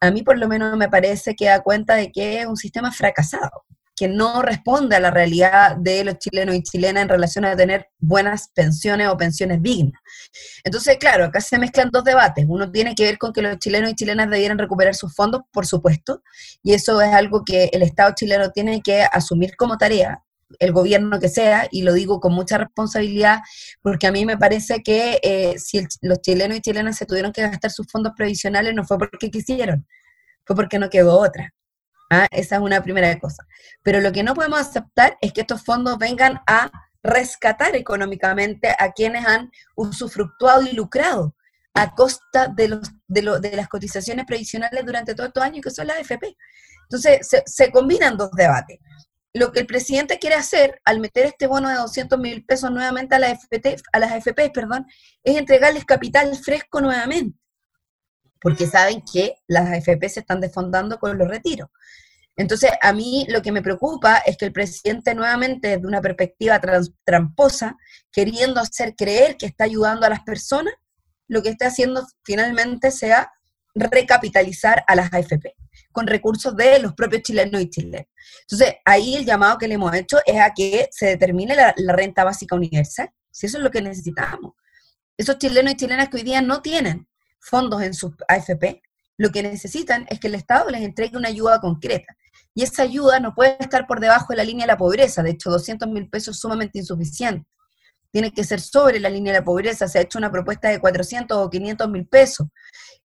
a 0.00 0.10
mí 0.10 0.22
por 0.22 0.38
lo 0.38 0.48
menos 0.48 0.76
me 0.76 0.88
parece 0.88 1.34
que 1.34 1.46
da 1.46 1.62
cuenta 1.62 1.94
de 1.94 2.10
que 2.10 2.40
es 2.40 2.46
un 2.46 2.56
sistema 2.56 2.90
fracasado 2.90 3.64
que 3.94 4.08
no 4.08 4.42
responde 4.42 4.96
a 4.96 5.00
la 5.00 5.10
realidad 5.10 5.76
de 5.76 6.04
los 6.04 6.18
chilenos 6.18 6.54
y 6.54 6.62
chilenas 6.62 7.02
en 7.02 7.08
relación 7.08 7.44
a 7.44 7.56
tener 7.56 7.88
buenas 7.98 8.48
pensiones 8.54 9.08
o 9.08 9.16
pensiones 9.16 9.62
dignas. 9.62 10.00
Entonces, 10.64 10.96
claro, 10.98 11.26
acá 11.26 11.40
se 11.40 11.58
mezclan 11.58 11.90
dos 11.90 12.04
debates. 12.04 12.46
Uno 12.48 12.70
tiene 12.70 12.94
que 12.94 13.04
ver 13.04 13.18
con 13.18 13.32
que 13.32 13.42
los 13.42 13.58
chilenos 13.58 13.90
y 13.90 13.94
chilenas 13.94 14.30
debieran 14.30 14.58
recuperar 14.58 14.94
sus 14.94 15.14
fondos, 15.14 15.42
por 15.52 15.66
supuesto, 15.66 16.22
y 16.62 16.72
eso 16.72 17.00
es 17.00 17.12
algo 17.12 17.44
que 17.44 17.70
el 17.72 17.82
Estado 17.82 18.12
chileno 18.14 18.50
tiene 18.50 18.80
que 18.82 19.02
asumir 19.02 19.56
como 19.56 19.76
tarea, 19.76 20.22
el 20.58 20.72
gobierno 20.72 21.18
que 21.18 21.28
sea, 21.28 21.68
y 21.70 21.82
lo 21.82 21.92
digo 21.92 22.20
con 22.20 22.32
mucha 22.32 22.58
responsabilidad, 22.58 23.40
porque 23.82 24.06
a 24.06 24.12
mí 24.12 24.24
me 24.26 24.38
parece 24.38 24.82
que 24.82 25.18
eh, 25.22 25.58
si 25.58 25.86
los 26.02 26.20
chilenos 26.20 26.58
y 26.58 26.60
chilenas 26.60 26.96
se 26.96 27.06
tuvieron 27.06 27.32
que 27.32 27.42
gastar 27.42 27.70
sus 27.70 27.86
fondos 27.90 28.12
previsionales 28.16 28.74
no 28.74 28.84
fue 28.84 28.98
porque 28.98 29.30
quisieron, 29.30 29.86
fue 30.44 30.56
porque 30.56 30.78
no 30.78 30.90
quedó 30.90 31.18
otra. 31.18 31.52
¿Ah? 32.12 32.28
Esa 32.30 32.56
es 32.56 32.62
una 32.62 32.82
primera 32.82 33.18
cosa. 33.18 33.46
Pero 33.82 34.00
lo 34.00 34.12
que 34.12 34.22
no 34.22 34.34
podemos 34.34 34.60
aceptar 34.60 35.16
es 35.20 35.32
que 35.32 35.40
estos 35.40 35.64
fondos 35.64 35.98
vengan 35.98 36.40
a 36.46 36.70
rescatar 37.02 37.74
económicamente 37.74 38.74
a 38.78 38.92
quienes 38.92 39.26
han 39.26 39.50
usufructuado 39.74 40.62
y 40.62 40.72
lucrado 40.72 41.34
a 41.74 41.94
costa 41.94 42.48
de, 42.48 42.68
los, 42.68 42.92
de, 43.08 43.22
las 43.22 43.68
cotizaciones 43.68 44.26
previsionales 44.26 44.84
durante 44.84 45.14
todos 45.14 45.28
estos 45.28 45.42
años, 45.42 45.62
que 45.62 45.70
son 45.70 45.86
las 45.86 45.98
AFP. 45.98 46.36
Entonces, 46.82 47.26
se, 47.46 47.70
combinan 47.70 48.18
dos 48.18 48.30
debates. 48.32 48.78
Lo 49.32 49.50
que 49.50 49.60
el 49.60 49.66
presidente 49.66 50.18
quiere 50.18 50.36
hacer 50.36 50.80
al 50.84 51.00
meter 51.00 51.24
este 51.24 51.46
bono 51.46 51.70
de 51.70 51.76
200 51.76 52.18
mil 52.18 52.44
pesos 52.44 52.70
nuevamente 52.70 53.14
a, 53.14 53.18
la 53.18 53.28
a 53.92 53.98
las 53.98 54.12
AFP, 54.12 54.50
perdón, 54.50 54.86
es 55.24 55.38
entregarles 55.38 55.86
capital 55.86 56.36
fresco 56.36 56.82
nuevamente, 56.82 57.38
porque 58.38 58.66
saben 58.66 59.02
que 59.10 59.36
las 59.46 59.70
AFP 59.70 60.06
se 60.10 60.20
están 60.20 60.42
desfondando 60.42 60.98
con 60.98 61.16
los 61.16 61.28
retiros. 61.28 61.70
Entonces, 62.36 62.70
a 62.80 62.92
mí 62.92 63.26
lo 63.28 63.42
que 63.42 63.52
me 63.52 63.62
preocupa 63.62 64.18
es 64.18 64.36
que 64.36 64.46
el 64.46 64.52
presidente 64.52 65.14
nuevamente, 65.14 65.68
desde 65.68 65.86
una 65.86 66.00
perspectiva 66.00 66.60
tramposa, 67.04 67.76
queriendo 68.10 68.60
hacer 68.60 68.94
creer 68.96 69.36
que 69.36 69.46
está 69.46 69.64
ayudando 69.64 70.06
a 70.06 70.10
las 70.10 70.22
personas, 70.22 70.72
lo 71.28 71.42
que 71.42 71.50
está 71.50 71.66
haciendo 71.66 72.06
finalmente 72.24 72.90
sea 72.90 73.30
recapitalizar 73.74 74.84
a 74.86 74.94
las 74.94 75.12
AFP 75.12 75.54
con 75.92 76.06
recursos 76.06 76.56
de 76.56 76.78
los 76.78 76.94
propios 76.94 77.22
chilenos 77.22 77.60
y 77.60 77.70
chilenas. 77.70 78.06
Entonces, 78.42 78.76
ahí 78.84 79.14
el 79.14 79.24
llamado 79.24 79.58
que 79.58 79.68
le 79.68 79.74
hemos 79.74 79.94
hecho 79.94 80.18
es 80.26 80.40
a 80.40 80.52
que 80.54 80.88
se 80.90 81.06
determine 81.06 81.54
la 81.54 81.92
renta 81.92 82.24
básica 82.24 82.54
universal, 82.54 83.10
si 83.30 83.46
eso 83.46 83.58
es 83.58 83.64
lo 83.64 83.70
que 83.70 83.82
necesitamos. 83.82 84.54
Esos 85.16 85.38
chilenos 85.38 85.72
y 85.72 85.76
chilenas 85.76 86.08
que 86.08 86.16
hoy 86.16 86.22
día 86.22 86.40
no 86.40 86.62
tienen 86.62 87.08
fondos 87.40 87.82
en 87.82 87.94
sus 87.94 88.12
AFP, 88.28 88.82
lo 89.18 89.30
que 89.30 89.42
necesitan 89.42 90.06
es 90.08 90.18
que 90.18 90.28
el 90.28 90.34
Estado 90.34 90.70
les 90.70 90.82
entregue 90.82 91.16
una 91.16 91.28
ayuda 91.28 91.60
concreta 91.60 92.16
y 92.54 92.62
esa 92.62 92.82
ayuda 92.82 93.20
no 93.20 93.34
puede 93.34 93.56
estar 93.60 93.86
por 93.86 94.00
debajo 94.00 94.28
de 94.30 94.36
la 94.36 94.44
línea 94.44 94.66
de 94.66 94.72
la 94.72 94.76
pobreza. 94.76 95.22
De 95.22 95.30
hecho, 95.30 95.50
200 95.50 95.88
mil 95.88 96.08
pesos 96.08 96.36
es 96.36 96.40
sumamente 96.40 96.78
insuficiente. 96.78 97.46
Tiene 98.10 98.30
que 98.30 98.44
ser 98.44 98.60
sobre 98.60 99.00
la 99.00 99.08
línea 99.08 99.32
de 99.32 99.38
la 99.40 99.44
pobreza. 99.44 99.88
Se 99.88 99.98
ha 99.98 100.02
hecho 100.02 100.18
una 100.18 100.30
propuesta 100.30 100.68
de 100.68 100.78
400 100.78 101.36
o 101.36 101.48
500 101.48 101.88
mil 101.88 102.06
pesos. 102.06 102.48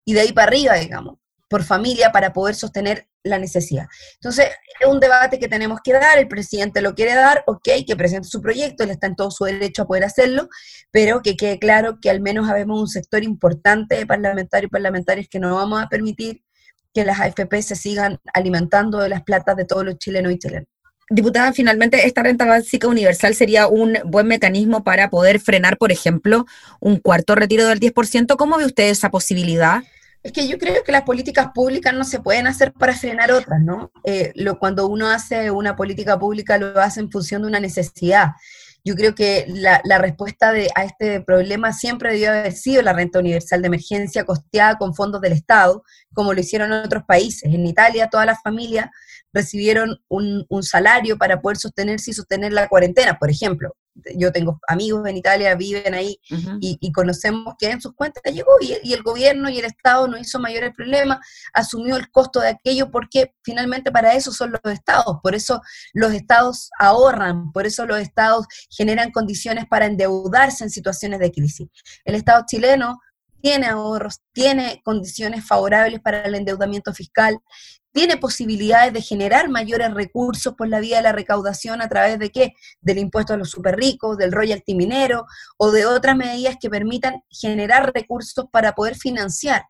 Y 0.06 0.14
de 0.14 0.22
ahí 0.22 0.32
para 0.32 0.48
arriba, 0.48 0.76
digamos, 0.76 1.18
por 1.52 1.64
familia 1.64 2.12
para 2.12 2.32
poder 2.32 2.56
sostener 2.56 3.08
la 3.24 3.38
necesidad. 3.38 3.88
Entonces, 4.16 4.48
es 4.80 4.88
un 4.88 5.00
debate 5.00 5.38
que 5.38 5.48
tenemos 5.48 5.80
que 5.84 5.92
dar, 5.92 6.18
el 6.18 6.28
presidente 6.28 6.82
lo 6.82 6.96
quiere 6.96 7.14
dar, 7.14 7.44
ok, 7.46 7.68
que 7.86 7.96
presente 7.96 8.30
su 8.30 8.42
proyecto, 8.42 8.84
él 8.84 8.90
está 8.90 9.08
en 9.08 9.16
todo 9.16 9.32
su 9.32 9.44
derecho 9.44 9.84
a 9.84 9.86
poder 9.86 10.06
hacerlo, 10.06 10.48
pero 10.92 11.22
que 11.22 11.36
quede 11.36 11.60
claro 11.60 12.00
que 12.02 12.10
al 12.10 12.22
menos 12.22 12.50
habemos 12.50 12.80
un 12.80 12.88
sector 12.88 13.24
importante 13.24 13.96
de 13.96 14.06
parlamentarios 14.06 14.70
y 14.70 14.72
parlamentarios 14.72 15.28
que 15.30 15.40
no 15.40 15.54
vamos 15.54 15.84
a 15.84 15.88
permitir 15.88 16.42
que 16.94 17.06
las 17.06 17.20
AFP 17.20 17.62
se 17.62 17.76
sigan 17.76 18.20
alimentando 18.34 19.00
de 19.00 19.10
las 19.10 19.24
platas 19.24 19.56
de 19.56 19.66
todos 19.66 19.86
los 19.86 19.98
chilenos 19.98 20.34
y 20.34 20.40
chilenas. 20.40 20.68
Diputada, 21.10 21.52
finalmente, 21.52 22.08
esta 22.08 22.24
renta 22.24 22.46
básica 22.46 22.88
universal 22.88 23.36
sería 23.36 23.68
un 23.68 23.98
buen 24.06 24.28
mecanismo 24.28 24.86
para 24.86 25.10
poder 25.10 25.42
frenar, 25.42 25.78
por 25.78 25.92
ejemplo, 25.92 26.46
un 26.80 26.98
cuarto 27.00 27.36
retiro 27.36 27.68
del 27.68 27.82
10%. 27.82 28.38
¿Cómo 28.38 28.58
ve 28.58 28.66
usted 28.66 28.90
esa 28.90 29.10
posibilidad? 29.10 29.84
Es 30.24 30.32
que 30.32 30.48
yo 30.48 30.58
creo 30.58 30.84
que 30.84 30.92
las 30.94 31.02
políticas 31.02 31.48
públicas 31.54 31.94
no 31.94 32.06
se 32.06 32.20
pueden 32.20 32.48
hacer 32.48 32.72
para 32.72 32.96
frenar 32.96 33.32
otras, 33.34 33.60
¿no? 33.62 33.92
Eh, 34.06 34.32
lo, 34.36 34.58
cuando 34.58 34.88
uno 34.88 35.10
hace 35.10 35.52
una 35.52 35.76
política 35.76 36.18
pública 36.18 36.58
lo 36.58 36.80
hace 36.80 37.02
en 37.02 37.12
función 37.12 37.42
de 37.42 37.50
una 37.50 37.60
necesidad. 37.60 38.30
Yo 38.84 38.96
creo 38.96 39.14
que 39.14 39.46
la, 39.48 39.82
respuesta 40.00 40.52
de, 40.52 40.70
a 40.74 40.84
este 40.84 41.22
problema 41.22 41.72
siempre 41.72 42.14
debió 42.14 42.32
haber 42.32 42.54
sido 42.54 42.82
la 42.82 42.94
renta 42.94 43.20
universal 43.20 43.62
de 43.62 43.68
emergencia 43.68 44.24
costeada 44.24 44.78
con 44.78 44.96
fondos 44.96 45.22
del 45.22 45.34
Estado, 45.34 45.84
como 46.14 46.34
lo 46.34 46.40
hicieron 46.40 46.74
en 46.74 46.80
otros 46.84 47.04
países. 47.08 47.54
En 47.54 47.66
Italia 47.68 48.10
todas 48.10 48.26
las 48.26 48.42
familias 48.42 48.88
recibieron 49.34 50.02
un, 50.08 50.46
salario 50.64 51.18
para 51.18 51.42
poder 51.42 51.58
sostenerse 51.58 52.12
y 52.12 52.14
sostener 52.14 52.54
la 52.54 52.68
cuarentena, 52.68 53.18
por 53.20 53.30
ejemplo. 53.30 53.76
Yo 54.16 54.32
tengo 54.32 54.60
amigos 54.68 55.06
en 55.08 55.18
Italia, 55.18 55.56
viven 55.56 55.94
ahí 55.94 56.20
y, 56.60 56.92
conocemos 56.92 57.56
que 57.58 57.70
en 57.70 57.82
sus 57.82 57.94
cuentas 57.94 58.24
llegó 58.34 58.52
y, 58.62 58.94
el 58.94 59.04
gobierno 59.04 59.50
y 59.50 59.60
el 59.60 59.66
Estado 59.66 60.08
no 60.08 60.18
hizo 60.18 60.40
mayores 60.40 60.72
problemas, 60.76 61.20
asumió 61.54 61.98
el 61.98 62.10
costo 62.12 62.40
de 62.40 62.50
aquello 62.50 62.90
porque 62.92 63.34
finalmente 63.44 63.92
para 63.92 64.14
eso 64.14 64.32
son 64.32 64.52
los 64.52 64.74
estados, 64.74 65.18
por 65.22 65.36
eso 65.36 65.62
los 65.94 66.14
estados 66.14 66.70
ahorran, 66.80 67.52
por 67.52 67.66
eso 67.66 67.86
los 67.86 68.00
estados 68.00 68.46
generan 68.70 69.12
condiciones 69.12 69.66
para 69.68 69.86
endeudarse 69.86 70.64
en 70.64 70.70
situaciones 70.70 71.20
de 71.20 71.32
crisis. 71.32 71.68
El 72.06 72.16
Estado 72.16 72.44
chileno 72.48 73.00
tiene 73.42 73.68
ahorros, 73.68 74.22
tiene 74.34 74.82
condiciones 74.84 75.46
favorables 75.46 76.00
para 76.00 76.22
el 76.22 76.36
endeudamiento 76.36 76.94
fiscal, 76.94 77.40
tiene 77.92 78.18
posibilidades 78.18 78.94
de 78.94 79.02
generar 79.02 79.50
mayores 79.50 79.94
recursos 79.94 80.54
por 80.56 80.68
la 80.68 80.80
vía 80.80 80.98
de 80.98 81.04
la 81.04 81.12
recaudación 81.12 81.82
a 81.82 81.90
través 81.90 82.20
de 82.20 82.30
qué? 82.30 82.54
Del 82.80 83.00
impuesto 83.00 83.34
a 83.34 83.38
los 83.38 83.52
superricos, 83.52 84.18
del 84.18 84.32
royalty 84.32 84.76
minero 84.76 85.26
o 85.58 85.72
de 85.72 85.86
otras 85.86 86.16
medidas 86.16 86.58
que 86.60 86.70
permitan 86.70 87.22
generar 87.30 87.92
recursos 87.94 88.46
para 88.52 88.74
poder 88.74 88.96
financiar 88.96 89.64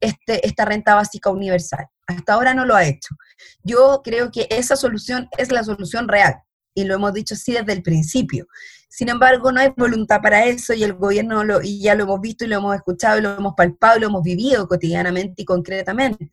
este, 0.00 0.46
esta 0.46 0.64
renta 0.64 0.94
básica 0.94 1.30
universal. 1.30 1.86
Hasta 2.06 2.34
ahora 2.34 2.54
no 2.54 2.64
lo 2.64 2.76
ha 2.76 2.84
hecho. 2.84 3.14
Yo 3.62 4.02
creo 4.04 4.30
que 4.30 4.46
esa 4.50 4.76
solución 4.76 5.28
es 5.38 5.50
la 5.50 5.64
solución 5.64 6.08
real 6.08 6.34
y 6.74 6.84
lo 6.84 6.94
hemos 6.94 7.12
dicho 7.14 7.34
así 7.34 7.52
desde 7.52 7.72
el 7.72 7.82
principio. 7.82 8.46
Sin 8.88 9.08
embargo, 9.08 9.50
no 9.50 9.60
hay 9.60 9.72
voluntad 9.76 10.20
para 10.20 10.44
eso 10.44 10.72
y 10.74 10.84
el 10.84 10.92
gobierno, 10.92 11.42
lo, 11.42 11.62
y 11.62 11.80
ya 11.80 11.94
lo 11.94 12.04
hemos 12.04 12.20
visto 12.20 12.44
y 12.44 12.48
lo 12.48 12.56
hemos 12.56 12.76
escuchado 12.76 13.18
y 13.18 13.22
lo 13.22 13.34
hemos 13.36 13.54
palpado 13.56 13.96
y 13.96 14.00
lo 14.00 14.06
hemos 14.08 14.22
vivido 14.22 14.68
cotidianamente 14.68 15.42
y 15.42 15.44
concretamente. 15.44 16.30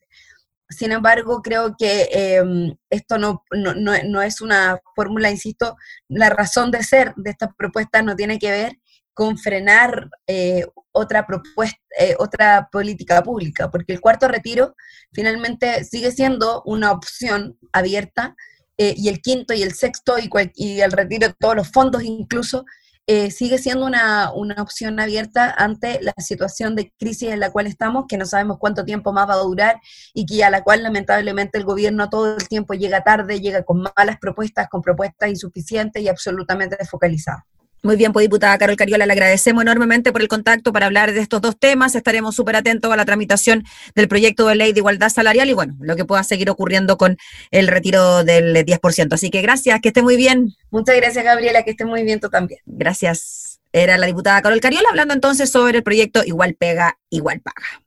Sin 0.71 0.91
embargo, 0.91 1.41
creo 1.41 1.75
que 1.77 2.09
em, 2.11 2.75
esto 2.89 3.17
no, 3.17 3.43
no, 3.51 4.21
es 4.21 4.41
una 4.41 4.79
fórmula, 4.95 5.29
insisto, 5.29 5.75
la 6.07 6.29
razón 6.29 6.71
de 6.71 6.83
ser 6.83 7.13
de 7.17 7.31
esta 7.31 7.51
propuesta 7.51 8.01
no 8.01 8.15
tiene 8.15 8.39
que 8.39 8.51
ver 8.51 8.79
con 9.13 9.37
frenar 9.37 10.09
eh, 10.27 10.65
otra 10.93 11.27
propuesta, 11.27 11.77
eh, 11.99 12.15
otra 12.19 12.69
política 12.71 13.21
pública, 13.21 13.69
porque 13.69 13.93
el 13.93 14.01
cuarto 14.01 14.27
retiro 14.29 14.75
finalmente 15.11 15.83
sigue 15.83 16.11
siendo 16.11 16.63
una 16.65 16.91
opción 16.91 17.57
abierta 17.73 18.35
eh, 18.77 18.93
y 18.95 19.09
el 19.09 19.21
quinto 19.21 19.53
y 19.53 19.63
el 19.63 19.73
sexto 19.73 20.17
y, 20.17 20.29
y, 20.55 20.79
el 20.79 20.91
retiro 20.93 21.27
de 21.27 21.35
todos 21.37 21.55
los 21.55 21.69
fondos 21.69 22.03
incluso 22.03 22.65
eh, 23.07 23.31
sigue 23.31 23.57
siendo 23.57 23.85
una, 23.85 24.31
una, 24.33 24.61
opción 24.61 24.99
abierta 24.99 25.53
ante 25.57 25.99
la 26.01 26.13
situación 26.17 26.75
de 26.75 26.93
crisis 26.97 27.29
en 27.29 27.39
la 27.39 27.51
cual 27.51 27.67
estamos, 27.67 28.05
que 28.07 28.17
no 28.17 28.25
sabemos 28.25 28.57
cuánto 28.59 28.85
tiempo 28.85 29.11
más 29.11 29.27
va 29.27 29.33
a 29.33 29.37
durar 29.37 29.81
y 30.13 30.25
que 30.25 30.43
a 30.43 30.49
la 30.49 30.63
cual 30.63 30.83
lamentablemente 30.83 31.57
el 31.57 31.65
gobierno 31.65 32.09
todo 32.09 32.35
el 32.35 32.47
tiempo 32.47 32.73
llega 32.73 33.03
tarde, 33.03 33.41
llega 33.41 33.63
con 33.63 33.83
malas 33.95 34.17
propuestas, 34.19 34.69
con 34.69 34.81
propuestas 34.81 35.29
insuficientes 35.29 36.01
y 36.01 36.09
absolutamente 36.09 36.77
desfocalizadas. 36.79 37.43
Muy 37.83 37.95
bien, 37.95 38.13
pues 38.13 38.23
diputada 38.23 38.57
Carol 38.59 38.75
Cariola, 38.75 39.07
le 39.07 39.13
agradecemos 39.13 39.63
enormemente 39.63 40.11
por 40.11 40.21
el 40.21 40.27
contacto 40.27 40.71
para 40.71 40.85
hablar 40.85 41.13
de 41.13 41.19
estos 41.19 41.41
dos 41.41 41.57
temas. 41.57 41.95
Estaremos 41.95 42.35
súper 42.35 42.55
atentos 42.55 42.91
a 42.91 42.95
la 42.95 43.05
tramitación 43.05 43.63
del 43.95 44.07
proyecto 44.07 44.47
de 44.47 44.55
ley 44.55 44.71
de 44.71 44.79
igualdad 44.81 45.09
salarial 45.09 45.49
y 45.49 45.53
bueno, 45.53 45.75
lo 45.79 45.95
que 45.95 46.05
pueda 46.05 46.23
seguir 46.23 46.51
ocurriendo 46.51 46.97
con 46.97 47.17
el 47.49 47.67
retiro 47.67 48.23
del 48.23 48.55
10%. 48.55 49.13
Así 49.13 49.31
que 49.31 49.41
gracias, 49.41 49.81
que 49.81 49.87
esté 49.87 50.03
muy 50.03 50.15
bien. 50.15 50.53
Muchas 50.69 50.95
gracias, 50.95 51.25
Gabriela, 51.25 51.63
que 51.63 51.71
esté 51.71 51.85
muy 51.85 52.03
bien 52.03 52.19
tú 52.19 52.29
también. 52.29 52.59
Gracias. 52.67 53.59
Era 53.73 53.97
la 53.97 54.05
diputada 54.05 54.41
Carol 54.41 54.59
Cariola 54.59 54.89
hablando 54.89 55.13
entonces 55.13 55.49
sobre 55.49 55.77
el 55.77 55.83
proyecto 55.83 56.23
Igual 56.23 56.55
Pega, 56.55 56.99
Igual 57.09 57.39
Paga. 57.39 57.81